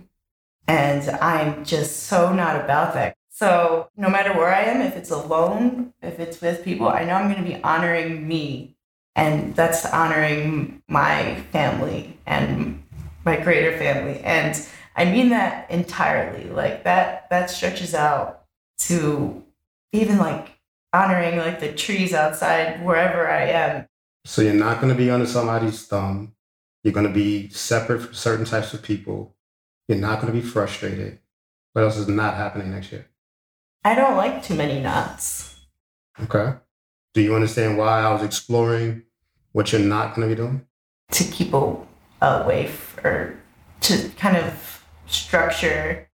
And 0.67 1.10
I'm 1.21 1.65
just 1.65 2.04
so 2.04 2.34
not 2.34 2.63
about 2.63 2.93
that. 2.93 3.15
So 3.30 3.89
no 3.97 4.10
matter 4.10 4.34
where 4.34 4.54
I 4.54 4.62
am, 4.63 4.82
if 4.82 4.95
it's 4.95 5.10
alone, 5.10 5.93
if 6.02 6.19
it's 6.19 6.39
with 6.41 6.63
people, 6.63 6.88
I 6.88 7.04
know 7.04 7.15
I'm 7.15 7.32
going 7.32 7.43
to 7.43 7.50
be 7.50 7.62
honoring 7.63 8.28
me. 8.28 8.76
And 9.15 9.56
that's 9.56 9.86
honoring 9.86 10.82
my 10.88 11.36
family 11.52 12.17
and 12.26 12.82
my 13.26 13.36
greater 13.38 13.78
family. 13.78 14.19
And 14.21 14.56
I 14.95 15.06
mean 15.06 15.30
that 15.30 15.69
entirely. 15.69 16.50
Like 16.50 16.84
that 16.84 17.30
that 17.30 17.50
stretches 17.50 17.93
out 17.93 18.43
to 18.80 19.43
even 19.91 20.17
like 20.17 20.61
honoring 20.94 21.38
like 21.38 21.60
the 21.60 21.72
trees 21.74 22.14
outside 22.14 22.84
wherever 22.84 23.30
I 23.30 23.46
am. 23.48 23.88
So 24.26 24.42
you're 24.42 24.54
not 24.54 24.82
going 24.82 24.94
to 24.94 24.98
be 24.98 25.10
under 25.10 25.26
somebody's 25.26 25.86
thumb. 25.88 26.34
You're 26.84 26.94
going 26.94 27.08
to 27.08 27.14
be 27.14 27.50
separate 27.50 28.02
from 28.02 28.14
certain 28.14 28.46
types 28.46 28.74
of 28.74 28.82
people. 28.82 29.36
You're 29.88 29.98
not 29.98 30.22
going 30.22 30.34
to 30.34 30.40
be 30.40 30.46
frustrated. 30.46 31.20
What 31.74 31.84
else 31.84 31.98
is 31.98 32.08
not 32.08 32.36
happening 32.36 32.72
next 32.72 32.92
year? 32.92 33.08
I 33.84 33.96
don't 33.96 34.18
like 34.18 34.44
too 34.44 34.56
many 34.56 34.80
knots. 34.80 35.56
Okay. 36.22 36.54
Do 37.14 37.22
you 37.22 37.36
understand 37.36 37.78
why 37.78 38.02
I 38.02 38.14
was 38.14 38.24
exploring 38.24 39.04
what 39.54 39.72
you're 39.72 39.82
not 39.82 40.16
going 40.16 40.30
to 40.30 40.36
be 40.36 40.42
doing? 40.42 40.66
To 41.12 41.24
keep 41.24 41.54
a 41.54 41.76
away 42.22 42.72
or 43.04 43.38
to 43.82 44.10
kind 44.18 44.38
of 44.38 44.86
structure 45.08 46.10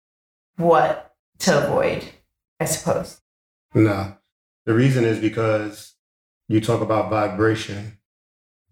what 0.57 1.15
to 1.41 1.67
avoid, 1.67 2.05
I 2.61 2.67
suppose. 2.67 3.21
No. 3.75 4.17
The 4.67 4.75
reason 4.75 5.05
is 5.05 5.19
because 5.19 5.95
you 6.49 6.61
talk 6.61 6.81
about 6.81 7.11
vibration 7.11 7.99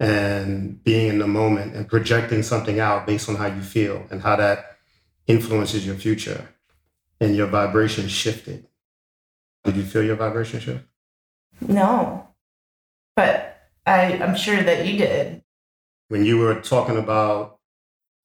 and 0.01 0.83
being 0.83 1.09
in 1.09 1.19
the 1.19 1.27
moment 1.27 1.75
and 1.75 1.89
projecting 1.89 2.43
something 2.43 2.81
out 2.81 3.07
based 3.07 3.29
on 3.29 3.37
how 3.37 3.47
you 3.47 3.63
feel 3.63 4.07
and 4.11 4.23
how 4.23 4.37
that 4.37 4.77
influences 5.27 5.87
your 5.87 5.95
future. 5.95 6.49
And 7.21 7.37
your 7.37 7.47
vibration 7.47 8.09
shifted. 8.09 8.67
Did 9.63 9.77
you 9.77 9.85
feel 9.85 10.03
your 10.03 10.17
vibration 10.17 10.59
shift? 10.59 10.85
No. 11.61 12.27
But 13.15 13.61
I, 13.87 14.15
I'm 14.15 14.35
sure 14.35 14.61
that 14.61 14.87
you 14.87 14.99
did. 14.99 15.43
When 16.09 16.25
you 16.25 16.39
were 16.39 16.61
talking 16.61 16.97
about 16.97 17.61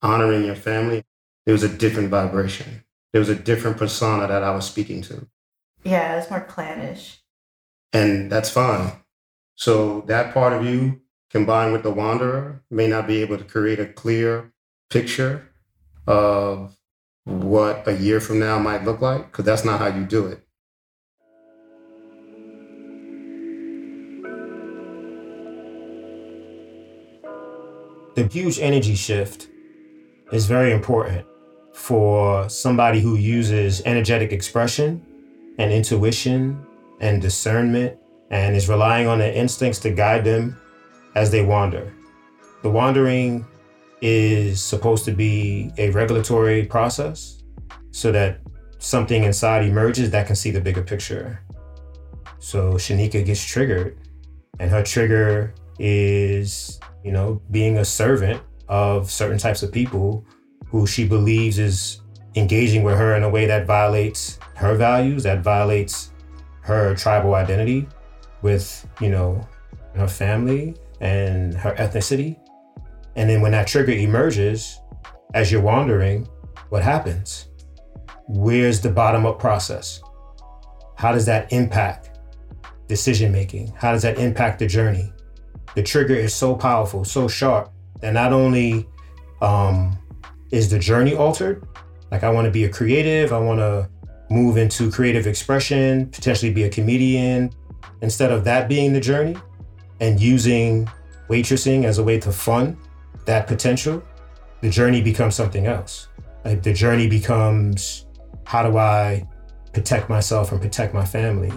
honoring 0.01 0.45
your 0.45 0.55
family, 0.55 1.03
there 1.45 1.53
was 1.53 1.63
a 1.63 1.69
different 1.69 2.09
vibration. 2.09 2.83
There 3.13 3.19
was 3.19 3.29
a 3.29 3.35
different 3.35 3.77
persona 3.77 4.27
that 4.27 4.43
I 4.43 4.55
was 4.55 4.65
speaking 4.65 5.01
to. 5.03 5.27
Yeah, 5.83 6.13
it 6.13 6.17
was 6.17 6.29
more 6.31 6.41
clannish. 6.41 7.19
And 7.93 8.31
that's 8.31 8.49
fine. 8.49 8.91
So 9.55 10.01
that 10.01 10.33
part 10.33 10.53
of 10.53 10.65
you 10.65 11.01
combined 11.29 11.73
with 11.73 11.83
the 11.83 11.91
wanderer 11.91 12.63
may 12.69 12.87
not 12.87 13.07
be 13.07 13.21
able 13.21 13.37
to 13.37 13.43
create 13.43 13.79
a 13.79 13.85
clear 13.85 14.51
picture 14.89 15.49
of 16.05 16.77
what 17.23 17.87
a 17.87 17.93
year 17.93 18.19
from 18.19 18.39
now 18.39 18.59
might 18.59 18.83
look 18.83 19.01
like, 19.01 19.31
because 19.31 19.45
that's 19.45 19.65
not 19.65 19.79
how 19.79 19.87
you 19.87 20.05
do 20.05 20.27
it. 20.27 20.43
The 28.15 28.27
huge 28.27 28.59
energy 28.59 28.95
shift 28.95 29.47
is 30.31 30.45
very 30.45 30.71
important 30.71 31.25
for 31.73 32.49
somebody 32.49 32.99
who 32.99 33.15
uses 33.15 33.81
energetic 33.85 34.31
expression 34.31 35.05
and 35.57 35.71
intuition 35.71 36.66
and 36.99 37.21
discernment 37.21 37.97
and 38.31 38.55
is 38.55 38.67
relying 38.67 39.07
on 39.07 39.19
their 39.19 39.33
instincts 39.33 39.79
to 39.79 39.91
guide 39.91 40.23
them 40.23 40.59
as 41.15 41.31
they 41.31 41.43
wander. 41.43 41.93
The 42.63 42.69
wandering 42.69 43.45
is 44.01 44.61
supposed 44.61 45.05
to 45.05 45.11
be 45.11 45.71
a 45.77 45.89
regulatory 45.91 46.65
process 46.65 47.43
so 47.91 48.11
that 48.11 48.41
something 48.79 49.23
inside 49.23 49.65
emerges 49.65 50.11
that 50.11 50.27
can 50.27 50.35
see 50.35 50.51
the 50.51 50.61
bigger 50.61 50.83
picture. 50.83 51.43
So 52.39 52.73
Shaneeka 52.73 53.25
gets 53.25 53.43
triggered, 53.43 53.97
and 54.59 54.69
her 54.69 54.83
trigger 54.83 55.55
is, 55.79 56.79
you 57.03 57.11
know, 57.11 57.41
being 57.51 57.79
a 57.79 57.85
servant 57.85 58.41
of 58.67 59.09
certain 59.09 59.37
types 59.37 59.63
of 59.63 59.71
people 59.71 60.25
who 60.67 60.85
she 60.85 61.07
believes 61.07 61.57
is 61.57 62.01
engaging 62.35 62.83
with 62.83 62.97
her 62.97 63.15
in 63.15 63.23
a 63.23 63.29
way 63.29 63.45
that 63.47 63.65
violates 63.65 64.37
her 64.55 64.75
values, 64.75 65.23
that 65.23 65.41
violates 65.41 66.11
her 66.67 66.93
tribal 66.95 67.33
identity 67.35 67.87
with, 68.41 68.85
you 68.99 69.09
know, 69.09 69.47
her 69.95 70.07
family 70.07 70.75
and 70.99 71.53
her 71.53 71.73
ethnicity. 71.75 72.37
And 73.15 73.29
then 73.29 73.41
when 73.41 73.53
that 73.53 73.67
trigger 73.67 73.93
emerges, 73.93 74.79
as 75.33 75.49
you're 75.51 75.61
wandering, 75.61 76.27
what 76.69 76.83
happens? 76.83 77.47
Where's 78.27 78.81
the 78.81 78.89
bottom 78.89 79.25
up 79.25 79.39
process? 79.39 80.01
How 80.97 81.13
does 81.13 81.25
that 81.25 81.51
impact 81.53 82.19
decision 82.87 83.31
making? 83.31 83.73
How 83.77 83.93
does 83.93 84.01
that 84.01 84.17
impact 84.19 84.59
the 84.59 84.67
journey? 84.67 85.13
The 85.75 85.83
trigger 85.83 86.15
is 86.15 86.33
so 86.33 86.53
powerful, 86.53 87.05
so 87.05 87.27
sharp 87.29 87.71
that 88.01 88.13
not 88.13 88.33
only 88.33 88.87
um, 89.41 89.97
is 90.51 90.69
the 90.69 90.79
journey 90.79 91.15
altered, 91.15 91.65
like 92.11 92.23
I 92.23 92.29
want 92.29 92.45
to 92.45 92.51
be 92.51 92.65
a 92.65 92.69
creative, 92.69 93.31
I 93.31 93.39
want 93.39 93.59
to 93.59 93.89
move 94.29 94.57
into 94.57 94.91
creative 94.91 95.27
expression, 95.27 96.07
potentially 96.07 96.51
be 96.51 96.63
a 96.63 96.69
comedian. 96.69 97.51
Instead 98.01 98.31
of 98.31 98.43
that 98.43 98.67
being 98.67 98.93
the 98.93 98.99
journey 98.99 99.35
and 99.99 100.19
using 100.19 100.87
waitressing 101.29 101.83
as 101.85 101.97
a 101.97 102.03
way 102.03 102.19
to 102.19 102.31
fund 102.31 102.77
that 103.25 103.47
potential, 103.47 104.03
the 104.61 104.69
journey 104.69 105.01
becomes 105.01 105.35
something 105.35 105.67
else. 105.67 106.07
Like 106.45 106.63
the 106.63 106.73
journey 106.73 107.07
becomes 107.07 108.05
how 108.45 108.63
do 108.63 108.77
I 108.77 109.27
protect 109.73 110.09
myself 110.09 110.51
and 110.51 110.61
protect 110.61 110.93
my 110.93 111.05
family? 111.05 111.51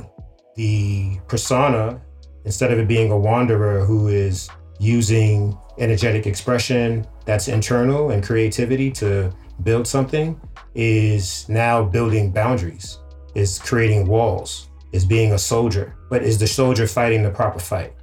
The 0.56 1.20
persona, 1.28 2.00
instead 2.44 2.72
of 2.72 2.78
it 2.78 2.88
being 2.88 3.10
a 3.12 3.16
wanderer 3.16 3.84
who 3.84 4.08
is 4.08 4.48
using 4.80 5.56
energetic 5.78 6.26
expression 6.26 7.06
that's 7.24 7.48
internal 7.48 8.10
and 8.10 8.24
creativity 8.24 8.90
to 8.90 9.32
build 9.62 9.86
something, 9.86 10.40
is 10.74 11.48
now 11.48 11.82
building 11.82 12.30
boundaries, 12.30 12.98
is 13.34 13.58
creating 13.58 14.06
walls, 14.06 14.68
is 14.92 15.04
being 15.04 15.32
a 15.32 15.38
soldier. 15.38 15.96
But 16.08 16.22
is 16.22 16.38
the 16.38 16.46
soldier 16.46 16.86
fighting 16.86 17.22
the 17.22 17.30
proper 17.30 17.58
fight? 17.58 17.94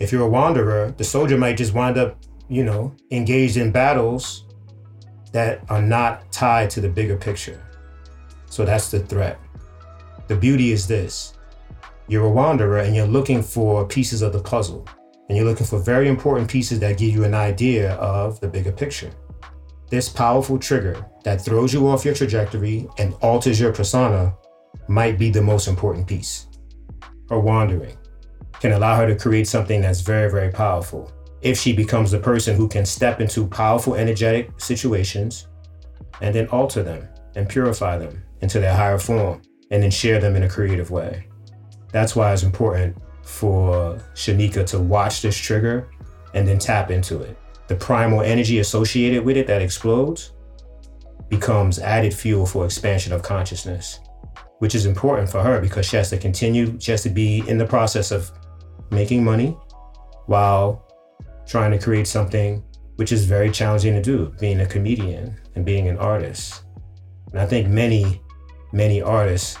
If 0.00 0.10
you're 0.12 0.26
a 0.26 0.28
wanderer, 0.28 0.92
the 0.96 1.04
soldier 1.04 1.38
might 1.38 1.56
just 1.56 1.74
wind 1.74 1.98
up, 1.98 2.18
you 2.48 2.64
know, 2.64 2.94
engaged 3.10 3.56
in 3.56 3.70
battles 3.70 4.44
that 5.32 5.62
are 5.70 5.82
not 5.82 6.30
tied 6.32 6.70
to 6.70 6.80
the 6.80 6.88
bigger 6.88 7.16
picture. 7.16 7.62
So 8.46 8.64
that's 8.64 8.90
the 8.90 9.00
threat. 9.00 9.38
The 10.28 10.36
beauty 10.36 10.72
is 10.72 10.86
this 10.86 11.34
you're 12.08 12.24
a 12.24 12.30
wanderer 12.30 12.80
and 12.80 12.94
you're 12.94 13.06
looking 13.06 13.42
for 13.42 13.86
pieces 13.86 14.22
of 14.22 14.32
the 14.32 14.40
puzzle, 14.40 14.86
and 15.28 15.36
you're 15.36 15.46
looking 15.46 15.66
for 15.66 15.78
very 15.78 16.08
important 16.08 16.50
pieces 16.50 16.78
that 16.80 16.98
give 16.98 17.10
you 17.10 17.24
an 17.24 17.34
idea 17.34 17.94
of 17.94 18.40
the 18.40 18.48
bigger 18.48 18.72
picture. 18.72 19.10
This 19.92 20.08
powerful 20.08 20.58
trigger 20.58 21.04
that 21.22 21.44
throws 21.44 21.74
you 21.74 21.86
off 21.86 22.02
your 22.02 22.14
trajectory 22.14 22.88
and 22.96 23.12
alters 23.20 23.60
your 23.60 23.74
persona 23.74 24.34
might 24.88 25.18
be 25.18 25.28
the 25.28 25.42
most 25.42 25.68
important 25.68 26.06
piece. 26.06 26.46
Her 27.28 27.38
wandering 27.38 27.98
can 28.58 28.72
allow 28.72 28.96
her 28.96 29.06
to 29.06 29.14
create 29.14 29.46
something 29.46 29.82
that's 29.82 30.00
very, 30.00 30.30
very 30.30 30.50
powerful. 30.50 31.12
If 31.42 31.58
she 31.58 31.74
becomes 31.74 32.10
the 32.10 32.18
person 32.18 32.56
who 32.56 32.68
can 32.68 32.86
step 32.86 33.20
into 33.20 33.46
powerful, 33.46 33.94
energetic 33.94 34.58
situations 34.58 35.48
and 36.22 36.34
then 36.34 36.48
alter 36.48 36.82
them 36.82 37.06
and 37.36 37.46
purify 37.46 37.98
them 37.98 38.22
into 38.40 38.60
their 38.60 38.74
higher 38.74 38.98
form 38.98 39.42
and 39.70 39.82
then 39.82 39.90
share 39.90 40.18
them 40.18 40.36
in 40.36 40.44
a 40.44 40.48
creative 40.48 40.90
way. 40.90 41.28
That's 41.90 42.16
why 42.16 42.32
it's 42.32 42.44
important 42.44 42.96
for 43.24 44.00
Shaneeka 44.14 44.64
to 44.68 44.78
watch 44.78 45.20
this 45.20 45.36
trigger 45.36 45.90
and 46.32 46.48
then 46.48 46.58
tap 46.58 46.90
into 46.90 47.20
it 47.20 47.36
the 47.72 47.78
primal 47.78 48.20
energy 48.20 48.58
associated 48.58 49.24
with 49.24 49.34
it 49.34 49.46
that 49.46 49.62
explodes 49.62 50.32
becomes 51.30 51.78
added 51.78 52.12
fuel 52.12 52.44
for 52.44 52.66
expansion 52.66 53.14
of 53.14 53.22
consciousness, 53.22 53.98
which 54.58 54.74
is 54.74 54.84
important 54.84 55.26
for 55.26 55.42
her 55.42 55.58
because 55.58 55.86
she 55.86 55.96
has 55.96 56.10
to 56.10 56.18
continue, 56.18 56.78
she 56.78 56.90
has 56.90 57.02
to 57.02 57.08
be 57.08 57.42
in 57.48 57.56
the 57.56 57.64
process 57.64 58.10
of 58.10 58.30
making 58.90 59.24
money 59.24 59.56
while 60.26 60.86
trying 61.46 61.70
to 61.70 61.78
create 61.78 62.06
something 62.06 62.62
which 62.96 63.10
is 63.10 63.24
very 63.24 63.50
challenging 63.50 63.94
to 63.94 64.02
do, 64.02 64.30
being 64.38 64.60
a 64.60 64.66
comedian 64.66 65.34
and 65.54 65.64
being 65.64 65.88
an 65.88 65.96
artist. 65.96 66.64
And 67.30 67.40
I 67.40 67.46
think 67.46 67.68
many, 67.68 68.20
many 68.72 69.00
artists 69.00 69.56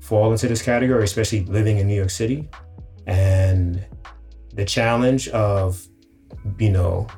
fall 0.00 0.30
into 0.30 0.46
this 0.46 0.62
category, 0.62 1.02
especially 1.02 1.44
living 1.46 1.78
in 1.78 1.88
New 1.88 1.96
York 1.96 2.10
City. 2.10 2.48
And 3.08 3.84
the 4.54 4.64
challenge 4.64 5.26
of, 5.30 5.84
you 6.60 6.70
know, 6.70 7.08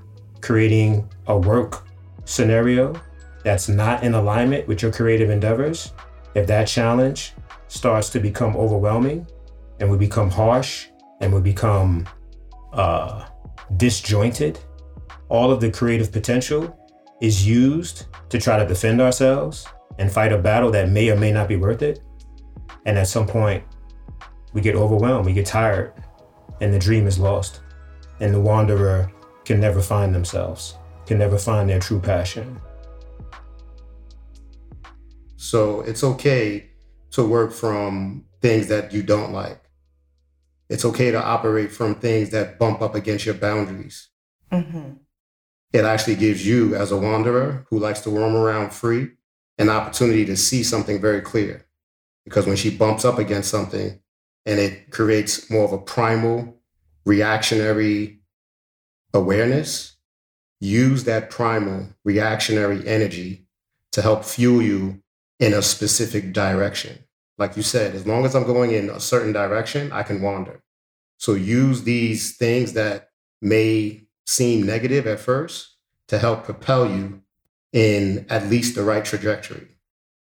creating 0.40 1.08
a 1.26 1.38
work 1.38 1.86
scenario 2.24 2.94
that's 3.44 3.68
not 3.68 4.02
in 4.02 4.14
alignment 4.14 4.66
with 4.68 4.82
your 4.82 4.92
creative 4.92 5.30
endeavors, 5.30 5.92
if 6.34 6.46
that 6.46 6.66
challenge 6.66 7.34
starts 7.68 8.10
to 8.10 8.20
become 8.20 8.56
overwhelming, 8.56 9.26
and 9.80 9.90
we 9.90 9.96
become 9.96 10.30
harsh 10.30 10.88
and 11.20 11.32
we 11.32 11.40
become 11.40 12.06
uh, 12.72 13.26
disjointed, 13.76 14.58
all 15.28 15.50
of 15.50 15.60
the 15.60 15.70
creative 15.70 16.10
potential 16.12 16.76
is 17.20 17.46
used 17.46 18.06
to 18.28 18.38
try 18.38 18.58
to 18.58 18.66
defend 18.66 19.00
ourselves 19.00 19.66
and 19.98 20.10
fight 20.10 20.32
a 20.32 20.38
battle 20.38 20.70
that 20.70 20.88
may 20.88 21.10
or 21.10 21.16
may 21.16 21.32
not 21.32 21.48
be 21.48 21.56
worth 21.56 21.82
it. 21.82 22.00
And 22.86 22.96
at 22.98 23.08
some 23.08 23.26
point, 23.26 23.64
we 24.52 24.60
get 24.60 24.74
overwhelmed, 24.74 25.26
we 25.26 25.32
get 25.32 25.46
tired, 25.46 25.92
and 26.60 26.72
the 26.72 26.78
dream 26.78 27.06
is 27.06 27.18
lost. 27.18 27.60
And 28.20 28.34
the 28.34 28.40
wanderer 28.40 29.10
can 29.48 29.60
never 29.60 29.80
find 29.80 30.14
themselves, 30.14 30.76
can 31.06 31.16
never 31.16 31.38
find 31.38 31.70
their 31.70 31.80
true 31.80 31.98
passion. 31.98 32.60
So 35.36 35.80
it's 35.80 36.04
okay 36.04 36.68
to 37.12 37.26
work 37.26 37.54
from 37.54 38.26
things 38.42 38.68
that 38.68 38.92
you 38.92 39.02
don't 39.02 39.32
like. 39.32 39.62
It's 40.68 40.84
okay 40.84 41.10
to 41.12 41.24
operate 41.24 41.72
from 41.72 41.94
things 41.94 42.28
that 42.28 42.58
bump 42.58 42.82
up 42.82 42.94
against 42.94 43.24
your 43.24 43.36
boundaries. 43.36 44.10
Mm-hmm. 44.52 44.98
It 45.72 45.84
actually 45.86 46.16
gives 46.16 46.46
you, 46.46 46.74
as 46.74 46.92
a 46.92 46.98
wanderer 46.98 47.64
who 47.70 47.78
likes 47.78 48.00
to 48.00 48.10
roam 48.10 48.36
around 48.36 48.74
free, 48.74 49.12
an 49.56 49.70
opportunity 49.70 50.26
to 50.26 50.36
see 50.36 50.62
something 50.62 51.00
very 51.00 51.22
clear. 51.22 51.64
Because 52.26 52.46
when 52.46 52.56
she 52.56 52.76
bumps 52.76 53.06
up 53.06 53.18
against 53.18 53.50
something 53.50 53.98
and 54.44 54.60
it 54.60 54.90
creates 54.90 55.50
more 55.50 55.64
of 55.64 55.72
a 55.72 55.78
primal, 55.78 56.60
reactionary 57.06 58.17
awareness, 59.14 59.96
use 60.60 61.04
that 61.04 61.30
primal, 61.30 61.88
reactionary 62.04 62.86
energy 62.86 63.46
to 63.92 64.02
help 64.02 64.24
fuel 64.24 64.62
you 64.62 65.02
in 65.40 65.54
a 65.54 65.62
specific 65.62 66.32
direction. 66.32 66.98
Like 67.38 67.56
you 67.56 67.62
said, 67.62 67.94
as 67.94 68.06
long 68.06 68.24
as 68.24 68.34
I'm 68.34 68.44
going 68.44 68.72
in 68.72 68.90
a 68.90 69.00
certain 69.00 69.32
direction, 69.32 69.92
I 69.92 70.02
can 70.02 70.20
wander. 70.20 70.62
So 71.18 71.34
use 71.34 71.84
these 71.84 72.36
things 72.36 72.72
that 72.74 73.10
may 73.40 74.02
seem 74.26 74.66
negative 74.66 75.06
at 75.06 75.20
first 75.20 75.76
to 76.08 76.18
help 76.18 76.44
propel 76.44 76.90
you 76.90 77.22
in 77.72 78.26
at 78.28 78.46
least 78.46 78.74
the 78.74 78.82
right 78.82 79.04
trajectory. 79.04 79.68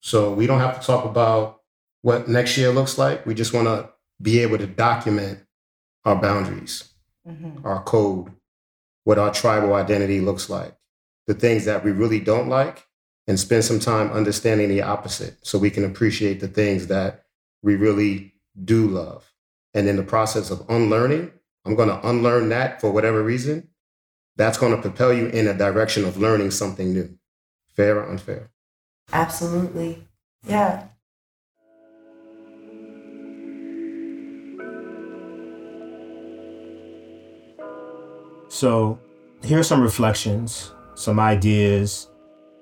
So 0.01 0.33
we 0.33 0.47
don't 0.47 0.61
have 0.61 0.81
to 0.81 0.87
talk 0.87 1.05
about 1.05 1.61
what 2.03 2.29
next 2.29 2.57
year 2.57 2.71
looks 2.71 2.99
like. 2.99 3.25
We 3.27 3.35
just 3.35 3.53
want 3.53 3.67
to 3.67 3.91
be 4.21 4.41
able 4.41 4.59
to 4.59 4.67
document 4.67 5.41
our 6.05 6.17
boundaries, 6.17 6.93
mm-hmm. 7.27 7.67
our 7.67 7.83
code, 7.83 8.31
what 9.05 9.19
our 9.19 9.33
tribal 9.33 9.75
identity 9.75 10.21
looks 10.21 10.51
like, 10.51 10.77
the 11.27 11.35
things 11.35 11.65
that 11.67 11.85
we 11.85 11.93
really 11.93 12.21
don't 12.21 12.49
like, 12.49 12.87
and 13.27 13.39
spend 13.41 13.65
some 13.65 13.81
time 13.81 14.11
understanding 14.11 14.69
the 14.69 14.83
opposite 14.83 15.37
so 15.47 15.59
we 15.59 15.71
can 15.71 15.85
appreciate 15.85 16.41
the 16.41 16.49
things 16.49 16.89
that 16.89 17.25
we 17.63 17.77
really 17.77 18.35
do 18.65 18.87
love. 18.87 19.33
And 19.73 19.89
in 19.89 19.97
the 19.97 20.03
process 20.03 20.51
of 20.51 20.65
unlearning, 20.69 21.33
I'm 21.65 21.75
going 21.75 21.89
to 21.89 22.07
unlearn 22.07 22.51
that 22.51 22.81
for 22.81 22.91
whatever 22.91 23.23
reason. 23.23 23.69
That's 24.37 24.59
going 24.59 24.75
to 24.75 24.83
propel 24.83 25.13
you 25.13 25.27
in 25.29 25.47
a 25.47 25.55
direction 25.55 26.05
of 26.05 26.17
learning 26.17 26.51
something 26.51 26.93
new. 26.93 27.17
Fair 27.75 27.99
or 27.99 28.09
unfair? 28.09 28.51
Absolutely. 29.13 30.07
Yeah. 30.47 30.89
So, 38.55 39.01
here 39.43 39.59
are 39.59 39.65
some 39.65 39.81
reflections, 39.81 40.75
some 40.95 41.19
ideas, 41.19 42.09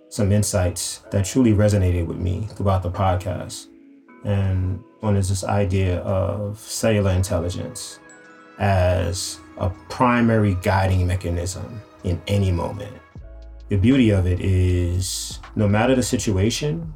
some 0.09 0.33
insights 0.33 1.03
that 1.11 1.27
truly 1.27 1.53
resonated 1.53 2.07
with 2.07 2.17
me 2.17 2.49
throughout 2.53 2.83
the 2.83 2.91
podcast. 2.91 3.67
And 4.25 4.83
one 5.01 5.17
is 5.17 5.29
this 5.29 5.45
idea 5.45 5.99
of 5.99 6.59
cellular 6.59 7.11
intelligence 7.11 7.99
as 8.59 9.39
a 9.59 9.69
primary 9.91 10.57
guiding 10.63 11.07
mechanism 11.07 11.83
in 12.05 12.23
any 12.27 12.51
moment. 12.51 12.97
The 13.69 13.77
beauty 13.77 14.09
of 14.13 14.27
it 14.27 14.41
is 14.41 15.41
no 15.57 15.69
matter 15.69 15.95
the 15.95 16.03
situation, 16.03 16.91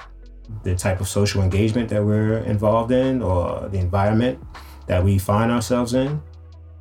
the 0.62 0.74
type 0.74 1.02
of 1.02 1.08
social 1.08 1.42
engagement 1.42 1.90
that 1.90 2.02
we're 2.02 2.38
involved 2.38 2.92
in, 2.92 3.20
or 3.20 3.68
the 3.68 3.78
environment 3.78 4.42
that 4.86 5.04
we 5.04 5.18
find 5.18 5.52
ourselves 5.52 5.92
in, 5.92 6.22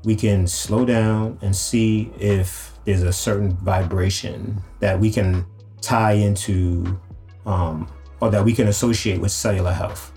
we 0.05 0.15
can 0.15 0.45
slow 0.45 0.85
down 0.85 1.37
and 1.41 1.55
see 1.55 2.11
if 2.19 2.71
there's 2.85 3.01
a 3.01 3.11
certain 3.11 3.57
vibration 3.57 4.61
that 4.79 4.99
we 4.99 5.11
can 5.11 5.43
tie 5.81 6.13
into 6.13 6.99
um, 7.47 7.91
or 8.21 8.29
that 8.29 8.45
we 8.45 8.53
can 8.53 8.67
associate 8.67 9.19
with 9.19 9.31
cellular 9.31 9.71
health. 9.71 10.11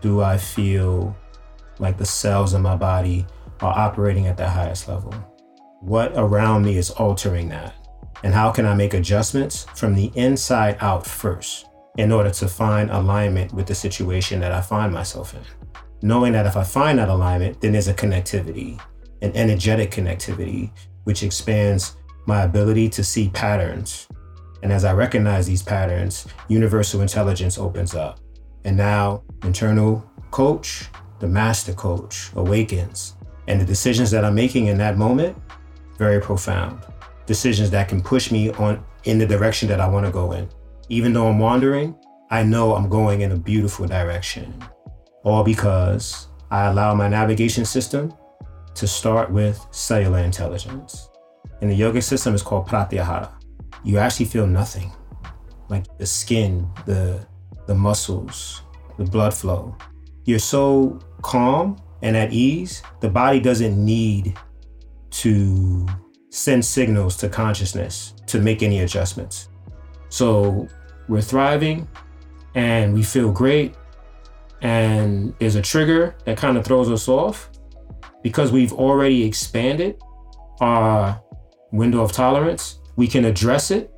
Do 0.00 0.22
I 0.22 0.38
feel 0.38 1.14
like 1.78 1.98
the 1.98 2.06
cells 2.06 2.54
in 2.54 2.62
my 2.62 2.76
body 2.76 3.26
are 3.60 3.78
operating 3.78 4.26
at 4.26 4.38
the 4.38 4.48
highest 4.48 4.88
level? 4.88 5.12
What 5.80 6.12
around 6.16 6.64
me 6.64 6.78
is 6.78 6.90
altering 6.90 7.50
that? 7.50 7.74
And 8.22 8.32
how 8.32 8.50
can 8.50 8.64
I 8.66 8.74
make 8.74 8.94
adjustments 8.94 9.66
from 9.74 9.94
the 9.94 10.10
inside 10.14 10.78
out 10.80 11.06
first 11.06 11.66
in 11.98 12.10
order 12.10 12.30
to 12.30 12.48
find 12.48 12.90
alignment 12.90 13.52
with 13.52 13.66
the 13.66 13.74
situation 13.74 14.40
that 14.40 14.52
I 14.52 14.62
find 14.62 14.92
myself 14.92 15.34
in? 15.34 15.42
Knowing 16.02 16.32
that 16.32 16.46
if 16.46 16.56
I 16.56 16.64
find 16.64 16.98
that 16.98 17.10
alignment, 17.10 17.60
then 17.60 17.72
there's 17.72 17.88
a 17.88 17.94
connectivity, 17.94 18.80
an 19.22 19.32
energetic 19.34 19.90
connectivity, 19.90 20.70
which 21.04 21.22
expands 21.22 21.96
my 22.26 22.42
ability 22.42 22.88
to 22.90 23.04
see 23.04 23.28
patterns. 23.30 24.08
And 24.62 24.72
as 24.72 24.84
I 24.84 24.92
recognize 24.92 25.46
these 25.46 25.62
patterns, 25.62 26.26
universal 26.48 27.00
intelligence 27.00 27.58
opens 27.58 27.94
up. 27.94 28.20
And 28.64 28.76
now, 28.76 29.22
internal 29.42 30.04
coach, 30.30 30.88
the 31.18 31.26
master 31.26 31.72
coach, 31.72 32.30
awakens. 32.34 33.16
And 33.48 33.60
the 33.60 33.64
decisions 33.64 34.10
that 34.10 34.24
I'm 34.24 34.34
making 34.34 34.66
in 34.66 34.78
that 34.78 34.98
moment, 34.98 35.36
very 35.98 36.20
profound. 36.20 36.84
Decisions 37.26 37.70
that 37.70 37.88
can 37.88 38.02
push 38.02 38.30
me 38.30 38.50
on 38.52 38.84
in 39.04 39.18
the 39.18 39.26
direction 39.26 39.68
that 39.68 39.80
I 39.80 39.88
want 39.88 40.06
to 40.06 40.12
go 40.12 40.32
in. 40.32 40.48
Even 40.88 41.12
though 41.12 41.28
I'm 41.28 41.38
wandering, 41.38 41.94
I 42.30 42.42
know 42.42 42.74
I'm 42.74 42.88
going 42.88 43.22
in 43.22 43.32
a 43.32 43.36
beautiful 43.36 43.86
direction. 43.86 44.54
All 45.24 45.42
because 45.42 46.28
I 46.50 46.66
allow 46.66 46.94
my 46.94 47.08
navigation 47.08 47.64
system 47.64 48.12
to 48.74 48.86
start 48.86 49.30
with 49.30 49.64
cellular 49.70 50.18
intelligence. 50.18 51.08
In 51.60 51.68
the 51.68 51.74
yoga 51.74 52.00
system, 52.00 52.34
it's 52.34 52.42
called 52.42 52.66
pratyahara. 52.66 53.30
You 53.84 53.98
actually 53.98 54.26
feel 54.26 54.46
nothing, 54.46 54.92
like 55.68 55.84
the 55.98 56.06
skin, 56.06 56.68
the 56.86 57.26
the 57.66 57.74
muscles, 57.74 58.62
the 58.98 59.04
blood 59.04 59.32
flow. 59.32 59.76
You're 60.24 60.38
so 60.38 60.98
calm 61.22 61.76
and 62.02 62.16
at 62.16 62.32
ease, 62.32 62.82
the 63.00 63.08
body 63.08 63.40
doesn't 63.40 63.82
need 63.82 64.36
to 65.10 65.86
send 66.30 66.64
signals 66.64 67.16
to 67.18 67.28
consciousness 67.28 68.14
to 68.26 68.40
make 68.40 68.62
any 68.62 68.80
adjustments. 68.80 69.48
So 70.08 70.68
we're 71.08 71.20
thriving 71.22 71.88
and 72.54 72.94
we 72.94 73.02
feel 73.02 73.30
great. 73.30 73.74
And 74.62 75.34
there's 75.38 75.56
a 75.56 75.62
trigger 75.62 76.16
that 76.24 76.36
kind 76.36 76.56
of 76.56 76.64
throws 76.64 76.90
us 76.90 77.08
off 77.08 77.49
because 78.22 78.52
we've 78.52 78.72
already 78.72 79.24
expanded 79.24 80.00
our 80.60 81.20
window 81.72 82.02
of 82.02 82.12
tolerance. 82.12 82.80
We 82.96 83.06
can 83.06 83.24
address 83.24 83.70
it, 83.70 83.92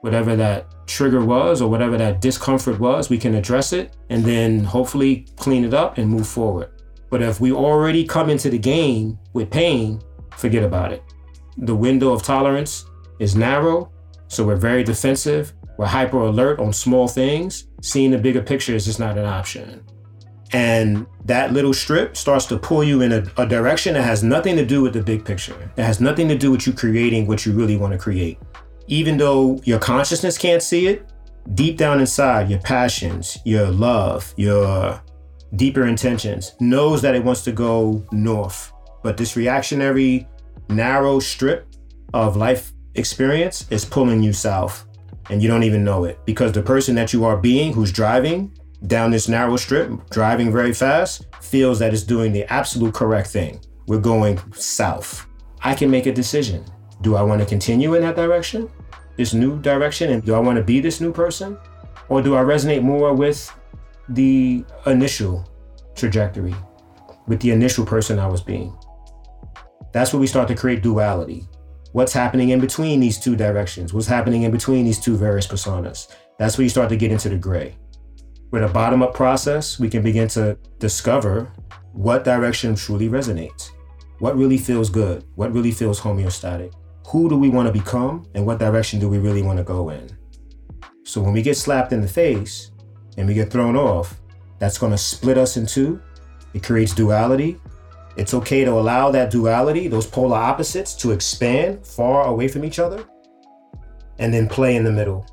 whatever 0.00 0.36
that 0.36 0.66
trigger 0.86 1.24
was 1.24 1.60
or 1.60 1.68
whatever 1.70 1.96
that 1.98 2.20
discomfort 2.20 2.80
was, 2.80 3.10
we 3.10 3.18
can 3.18 3.34
address 3.34 3.72
it 3.72 3.96
and 4.10 4.24
then 4.24 4.64
hopefully 4.64 5.26
clean 5.36 5.64
it 5.64 5.74
up 5.74 5.98
and 5.98 6.08
move 6.08 6.26
forward. 6.26 6.70
But 7.10 7.22
if 7.22 7.40
we 7.40 7.52
already 7.52 8.04
come 8.04 8.30
into 8.30 8.50
the 8.50 8.58
game 8.58 9.18
with 9.32 9.50
pain, 9.50 10.00
forget 10.36 10.62
about 10.62 10.92
it. 10.92 11.02
The 11.56 11.74
window 11.74 12.12
of 12.12 12.22
tolerance 12.22 12.84
is 13.18 13.34
narrow, 13.34 13.90
so 14.28 14.44
we're 14.44 14.56
very 14.56 14.84
defensive. 14.84 15.52
We're 15.78 15.86
hyper 15.86 16.18
alert 16.18 16.60
on 16.60 16.72
small 16.72 17.08
things. 17.08 17.68
Seeing 17.82 18.10
the 18.10 18.18
bigger 18.18 18.42
picture 18.42 18.74
is 18.74 18.84
just 18.84 19.00
not 19.00 19.16
an 19.16 19.24
option. 19.24 19.84
And 20.52 21.06
that 21.26 21.52
little 21.52 21.74
strip 21.74 22.16
starts 22.16 22.46
to 22.46 22.58
pull 22.58 22.82
you 22.82 23.02
in 23.02 23.12
a, 23.12 23.26
a, 23.36 23.46
direction 23.46 23.92
that 23.94 24.02
has 24.02 24.22
nothing 24.22 24.56
to 24.56 24.64
do 24.64 24.80
with 24.80 24.94
the 24.94 25.02
big 25.02 25.24
picture. 25.24 25.70
It 25.76 25.82
has 25.82 26.00
nothing 26.00 26.26
to 26.28 26.38
do 26.38 26.50
with 26.50 26.66
you 26.66 26.72
creating 26.72 27.26
what 27.26 27.44
you 27.44 27.52
really 27.52 27.76
want 27.76 27.92
to 27.92 27.98
create 27.98 28.38
even 28.88 29.18
though 29.18 29.60
your 29.64 29.78
consciousness 29.78 30.36
can't 30.36 30.62
see 30.62 30.88
it, 30.88 31.06
deep 31.54 31.76
down 31.76 32.00
inside, 32.00 32.50
your 32.50 32.58
passions, 32.60 33.38
your 33.44 33.66
love, 33.68 34.34
your 34.36 35.00
deeper 35.56 35.86
intentions 35.86 36.54
knows 36.60 37.00
that 37.02 37.14
it 37.14 37.22
wants 37.22 37.44
to 37.44 37.52
go 37.52 38.04
north. 38.10 38.72
But 39.02 39.16
this 39.16 39.36
reactionary, 39.36 40.26
narrow 40.68 41.20
strip 41.20 41.66
of 42.14 42.36
life 42.36 42.72
experience 42.94 43.66
is 43.70 43.84
pulling 43.84 44.22
you 44.22 44.32
south. 44.32 44.86
And 45.30 45.42
you 45.42 45.48
don't 45.48 45.62
even 45.62 45.84
know 45.84 46.04
it 46.04 46.18
because 46.24 46.52
the 46.52 46.62
person 46.62 46.94
that 46.94 47.12
you 47.12 47.24
are 47.24 47.36
being 47.36 47.72
who's 47.74 47.92
driving 47.92 48.50
down 48.86 49.10
this 49.10 49.28
narrow 49.28 49.56
strip, 49.56 50.08
driving 50.10 50.52
very 50.52 50.72
fast, 50.72 51.26
feels 51.40 51.78
that 51.78 51.92
it's 51.92 52.02
doing 52.02 52.32
the 52.32 52.44
absolute 52.52 52.94
correct 52.94 53.28
thing. 53.28 53.60
We're 53.86 54.00
going 54.00 54.40
south. 54.52 55.26
I 55.62 55.74
can 55.74 55.90
make 55.90 56.06
a 56.06 56.12
decision. 56.12 56.64
Do 57.02 57.16
I 57.16 57.22
want 57.22 57.40
to 57.40 57.46
continue 57.46 57.94
in 57.94 58.02
that 58.02 58.16
direction? 58.16 58.70
This 59.16 59.34
new 59.34 59.58
direction? 59.60 60.12
And 60.12 60.24
do 60.24 60.34
I 60.34 60.38
want 60.38 60.56
to 60.56 60.62
be 60.62 60.80
this 60.80 61.00
new 61.00 61.12
person? 61.12 61.58
Or 62.08 62.22
do 62.22 62.36
I 62.36 62.42
resonate 62.42 62.82
more 62.82 63.14
with 63.14 63.52
the 64.08 64.64
initial 64.86 65.50
trajectory? 65.94 66.54
with 67.28 67.40
the 67.40 67.50
initial 67.50 67.84
person 67.84 68.18
I 68.18 68.26
was 68.26 68.40
being. 68.40 68.76
That's 69.92 70.12
where 70.12 70.20
we 70.20 70.26
start 70.26 70.48
to 70.48 70.54
create 70.54 70.82
duality. 70.82 71.46
What's 71.92 72.12
happening 72.12 72.50
in 72.50 72.60
between 72.60 73.00
these 73.00 73.18
two 73.18 73.36
directions? 73.36 73.94
What's 73.94 74.06
happening 74.06 74.42
in 74.42 74.50
between 74.50 74.84
these 74.84 74.98
two 74.98 75.16
various 75.16 75.46
personas? 75.46 76.08
That's 76.38 76.58
where 76.58 76.64
you 76.64 76.70
start 76.70 76.88
to 76.88 76.96
get 76.96 77.12
into 77.12 77.28
the 77.28 77.36
gray. 77.36 77.76
With 78.50 78.64
a 78.64 78.68
bottom 78.68 79.02
up 79.02 79.12
process, 79.12 79.78
we 79.78 79.90
can 79.90 80.02
begin 80.02 80.26
to 80.28 80.56
discover 80.78 81.52
what 81.92 82.24
direction 82.24 82.74
truly 82.74 83.10
resonates, 83.10 83.72
what 84.20 84.38
really 84.38 84.56
feels 84.56 84.88
good, 84.88 85.22
what 85.34 85.52
really 85.52 85.70
feels 85.70 86.00
homeostatic, 86.00 86.72
who 87.08 87.28
do 87.28 87.36
we 87.36 87.50
want 87.50 87.66
to 87.66 87.72
become, 87.72 88.26
and 88.34 88.46
what 88.46 88.58
direction 88.58 89.00
do 89.00 89.08
we 89.08 89.18
really 89.18 89.42
want 89.42 89.58
to 89.58 89.64
go 89.64 89.90
in. 89.90 90.08
So 91.04 91.20
when 91.20 91.34
we 91.34 91.42
get 91.42 91.58
slapped 91.58 91.92
in 91.92 92.00
the 92.00 92.08
face 92.08 92.70
and 93.18 93.28
we 93.28 93.34
get 93.34 93.50
thrown 93.50 93.76
off, 93.76 94.18
that's 94.58 94.78
going 94.78 94.92
to 94.92 94.98
split 94.98 95.36
us 95.36 95.58
in 95.58 95.66
two. 95.66 96.00
It 96.54 96.62
creates 96.62 96.94
duality. 96.94 97.60
It's 98.16 98.32
okay 98.32 98.64
to 98.64 98.70
allow 98.70 99.10
that 99.10 99.30
duality, 99.30 99.88
those 99.88 100.06
polar 100.06 100.38
opposites, 100.38 100.94
to 100.96 101.10
expand 101.10 101.86
far 101.86 102.24
away 102.24 102.48
from 102.48 102.64
each 102.64 102.78
other 102.78 103.04
and 104.18 104.32
then 104.32 104.48
play 104.48 104.76
in 104.76 104.84
the 104.84 104.92
middle 104.92 105.26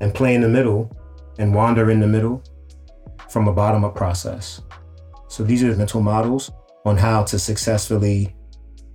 and 0.00 0.14
play 0.14 0.36
in 0.36 0.40
the 0.40 0.48
middle 0.48 0.96
and 1.40 1.52
wander 1.52 1.90
in 1.90 1.98
the 1.98 2.06
middle 2.06 2.42
from 3.32 3.48
a 3.48 3.52
bottom 3.52 3.84
up 3.84 3.94
process. 3.94 4.60
So 5.28 5.42
these 5.42 5.64
are 5.64 5.74
mental 5.74 6.02
models 6.02 6.50
on 6.84 6.98
how 6.98 7.24
to 7.24 7.38
successfully 7.38 8.36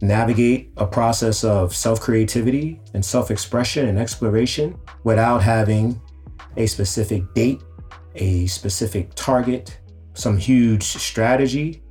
navigate 0.01 0.71
a 0.77 0.85
process 0.85 1.43
of 1.43 1.75
self 1.75 1.99
creativity 1.99 2.79
and 2.93 3.03
self 3.03 3.31
expression 3.31 3.87
and 3.87 3.97
exploration 3.97 4.77
without 5.03 5.39
having 5.39 5.99
a 6.55 6.67
specific 6.67 7.33
date, 7.33 7.63
a 8.15 8.45
specific 8.45 9.13
target, 9.15 9.79
some 10.13 10.37
huge 10.37 10.83
strategy, 10.83 11.81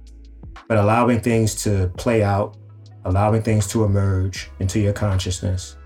but 0.69 0.79
allowing 0.79 1.21
things 1.21 1.55
to 1.65 1.91
play 1.97 2.23
out, 2.23 2.57
allowing 3.05 3.43
things 3.43 3.67
to 3.69 3.85
emerge 3.85 4.51
into 4.61 4.79
your 4.79 4.93
consciousness 4.93 5.77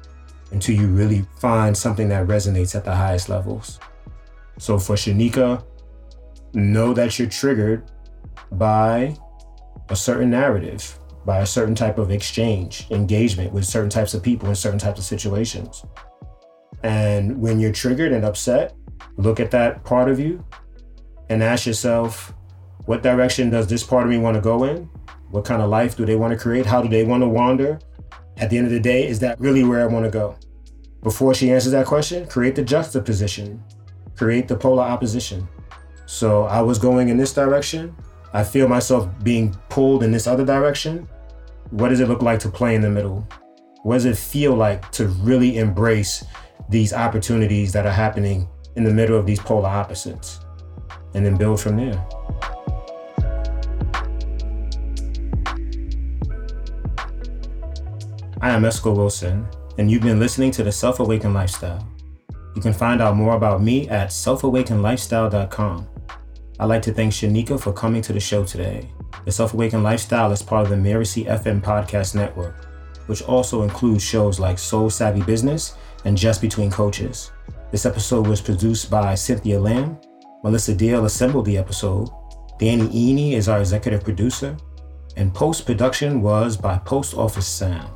until 0.53 0.75
you 0.75 0.89
really 0.89 1.25
find 1.39 1.77
something 1.77 2.09
that 2.09 2.27
resonates 2.27 2.75
at 2.75 2.85
the 2.85 2.95
highest 2.95 3.29
levels. 3.29 3.79
So 4.59 4.79
for 4.79 4.97
Shaneeka, 4.97 5.65
know 6.55 6.93
that 6.95 7.19
you're 7.19 7.29
triggered 7.29 7.91
by 8.53 9.17
a 9.89 9.97
certain 9.97 10.31
narrative, 10.31 10.99
by 11.25 11.39
a 11.39 11.47
certain 11.47 11.75
type 11.75 11.99
of 11.99 12.11
exchange, 12.11 12.87
engagement 12.91 13.53
with 13.53 13.65
certain 13.65 13.91
types 13.91 14.15
of 14.15 14.23
people 14.23 14.49
in 14.49 14.55
certain 14.55 14.79
types 14.79 14.99
of 14.99 15.05
situations. 15.05 15.85
And 16.83 17.41
when 17.41 17.61
you're 17.61 17.73
triggered 17.73 18.13
and 18.13 18.25
upset, 18.25 18.75
look 19.17 19.41
at 19.41 19.51
that 19.51 19.85
part 19.85 20.09
of 20.09 20.19
you 20.19 20.45
and 21.29 21.43
ask 21.43 21.67
yourself, 21.67 22.33
what 22.87 23.03
direction 23.03 23.51
does 23.51 23.67
this 23.67 23.85
part 23.85 24.05
of 24.05 24.11
me 24.11 24.19
want 24.19 24.35
to 24.35 24.41
go 24.41 24.65
in? 24.65 24.89
What 25.31 25.45
kind 25.45 25.63
of 25.63 25.71
life 25.71 25.97
do 25.97 26.05
they 26.05 26.17
want 26.17 26.33
to 26.33 26.39
create? 26.39 26.67
How 26.67 26.83
do 26.83 26.89
they 26.89 27.05
want 27.05 27.23
to 27.23 27.29
wander? 27.29 27.79
At 28.39 28.51
the 28.51 28.57
end 28.57 28.67
of 28.67 28.73
the 28.73 28.81
day, 28.81 29.07
is 29.07 29.21
that 29.21 29.39
really 29.39 29.63
where 29.63 29.83
I 29.83 29.87
want 29.87 30.07
to 30.07 30.11
go? 30.11 30.37
Before 31.03 31.35
she 31.35 31.51
answers 31.53 31.73
that 31.73 31.87
question, 31.87 32.27
create 32.27 32.57
the 32.57 32.65
juxtaposition, 32.65 33.63
create 34.17 34.49
the 34.49 34.57
polar 34.57 34.83
opposition. 34.83 35.47
So 36.11 36.43
I 36.43 36.61
was 36.61 36.81
going 36.81 37.09
in 37.09 37.17
this 37.17 37.33
direction. 37.33 37.95
I 38.33 38.43
feel 38.43 38.67
myself 38.67 39.09
being 39.23 39.57
pulled 39.69 40.03
in 40.03 40.11
this 40.11 40.27
other 40.27 40.45
direction. 40.45 41.09
What 41.71 41.91
does 41.91 42.01
it 42.01 42.09
look 42.09 42.21
like 42.21 42.41
to 42.41 42.49
play 42.49 42.75
in 42.75 42.81
the 42.81 42.91
middle? 42.91 43.29
What 43.85 43.95
does 43.95 44.07
it 44.07 44.19
feel 44.19 44.57
like 44.57 44.91
to 44.91 45.07
really 45.07 45.59
embrace 45.59 46.25
these 46.69 46.93
opportunities 46.93 47.73
that 47.75 47.87
are 47.87 47.93
happening 47.93 48.49
in 48.75 48.83
the 48.83 48.93
middle 48.93 49.17
of 49.17 49.25
these 49.25 49.39
polar 49.39 49.69
opposites? 49.69 50.41
And 51.15 51.25
then 51.25 51.37
build 51.37 51.61
from 51.61 51.77
there. 51.77 52.05
I 58.41 58.51
am 58.51 58.63
Esco 58.63 58.97
Wilson, 58.97 59.47
and 59.79 59.89
you've 59.89 60.03
been 60.03 60.19
listening 60.19 60.51
to 60.53 60.65
the 60.65 60.73
Self 60.73 60.99
Awakened 60.99 61.35
Lifestyle. 61.35 61.89
You 62.57 62.61
can 62.61 62.73
find 62.73 63.01
out 63.01 63.15
more 63.15 63.37
about 63.37 63.63
me 63.63 63.89
at 63.89 64.09
selfawakenedlifestyle.com. 64.09 65.90
I'd 66.61 66.67
like 66.67 66.83
to 66.83 66.93
thank 66.93 67.11
Shaneeka 67.11 67.59
for 67.59 67.73
coming 67.73 68.03
to 68.03 68.13
the 68.13 68.21
show 68.21 68.45
today. 68.45 68.87
The 69.25 69.33
Self 69.33 69.55
Awakened 69.55 69.83
Lifestyle 69.83 70.31
is 70.31 70.43
part 70.43 70.65
of 70.65 70.69
the 70.69 70.77
Mirasee 70.77 71.25
FM 71.25 71.63
podcast 71.63 72.15
network, 72.15 72.67
which 73.07 73.23
also 73.23 73.63
includes 73.63 74.05
shows 74.05 74.39
like 74.39 74.59
Soul 74.59 74.91
Savvy 74.91 75.23
Business 75.23 75.79
and 76.05 76.19
Just 76.19 76.43
Between 76.43 76.71
Coaches. 76.71 77.33
This 77.71 77.87
episode 77.87 78.27
was 78.27 78.43
produced 78.43 78.91
by 78.91 79.15
Cynthia 79.15 79.59
Lamb. 79.59 79.99
Melissa 80.45 80.75
Deal 80.75 81.07
assembled 81.07 81.47
the 81.47 81.57
episode. 81.57 82.11
Danny 82.59 82.89
Iny 82.89 83.33
is 83.33 83.49
our 83.49 83.61
executive 83.61 84.05
producer. 84.05 84.55
And 85.17 85.33
post 85.33 85.65
production 85.65 86.21
was 86.21 86.59
by 86.59 86.77
Post 86.77 87.15
Office 87.15 87.47
Sound. 87.47 87.91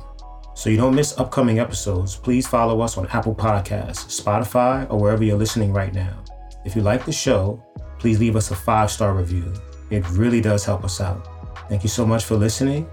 So 0.55 0.71
you 0.71 0.77
don't 0.77 0.95
miss 0.95 1.19
upcoming 1.19 1.59
episodes, 1.59 2.15
please 2.15 2.47
follow 2.47 2.81
us 2.81 2.97
on 2.97 3.05
Apple 3.09 3.35
Podcasts, 3.35 4.19
Spotify, 4.19 4.89
or 4.89 4.99
wherever 4.99 5.23
you're 5.23 5.37
listening 5.37 5.71
right 5.71 5.93
now. 5.93 6.23
If 6.65 6.75
you 6.75 6.81
like 6.81 7.05
the 7.05 7.11
show, 7.11 7.63
please 8.05 8.19
leave 8.19 8.35
us 8.35 8.51
a 8.51 8.55
five 8.55 8.91
star 8.91 9.15
review. 9.15 9.51
It 9.89 10.07
really 10.11 10.39
does 10.39 10.63
help 10.63 10.83
us 10.83 11.01
out. 11.01 11.27
Thank 11.69 11.81
you 11.81 11.89
so 11.89 12.05
much 12.05 12.25
for 12.25 12.35
listening, 12.35 12.87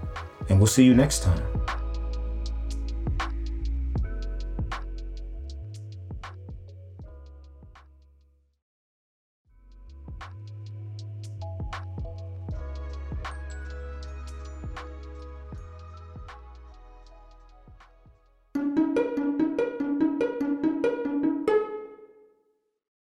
and 0.49 0.57
we'll 0.57 0.65
see 0.65 0.83
you 0.83 0.95
next 0.95 1.21
time. 1.21 1.82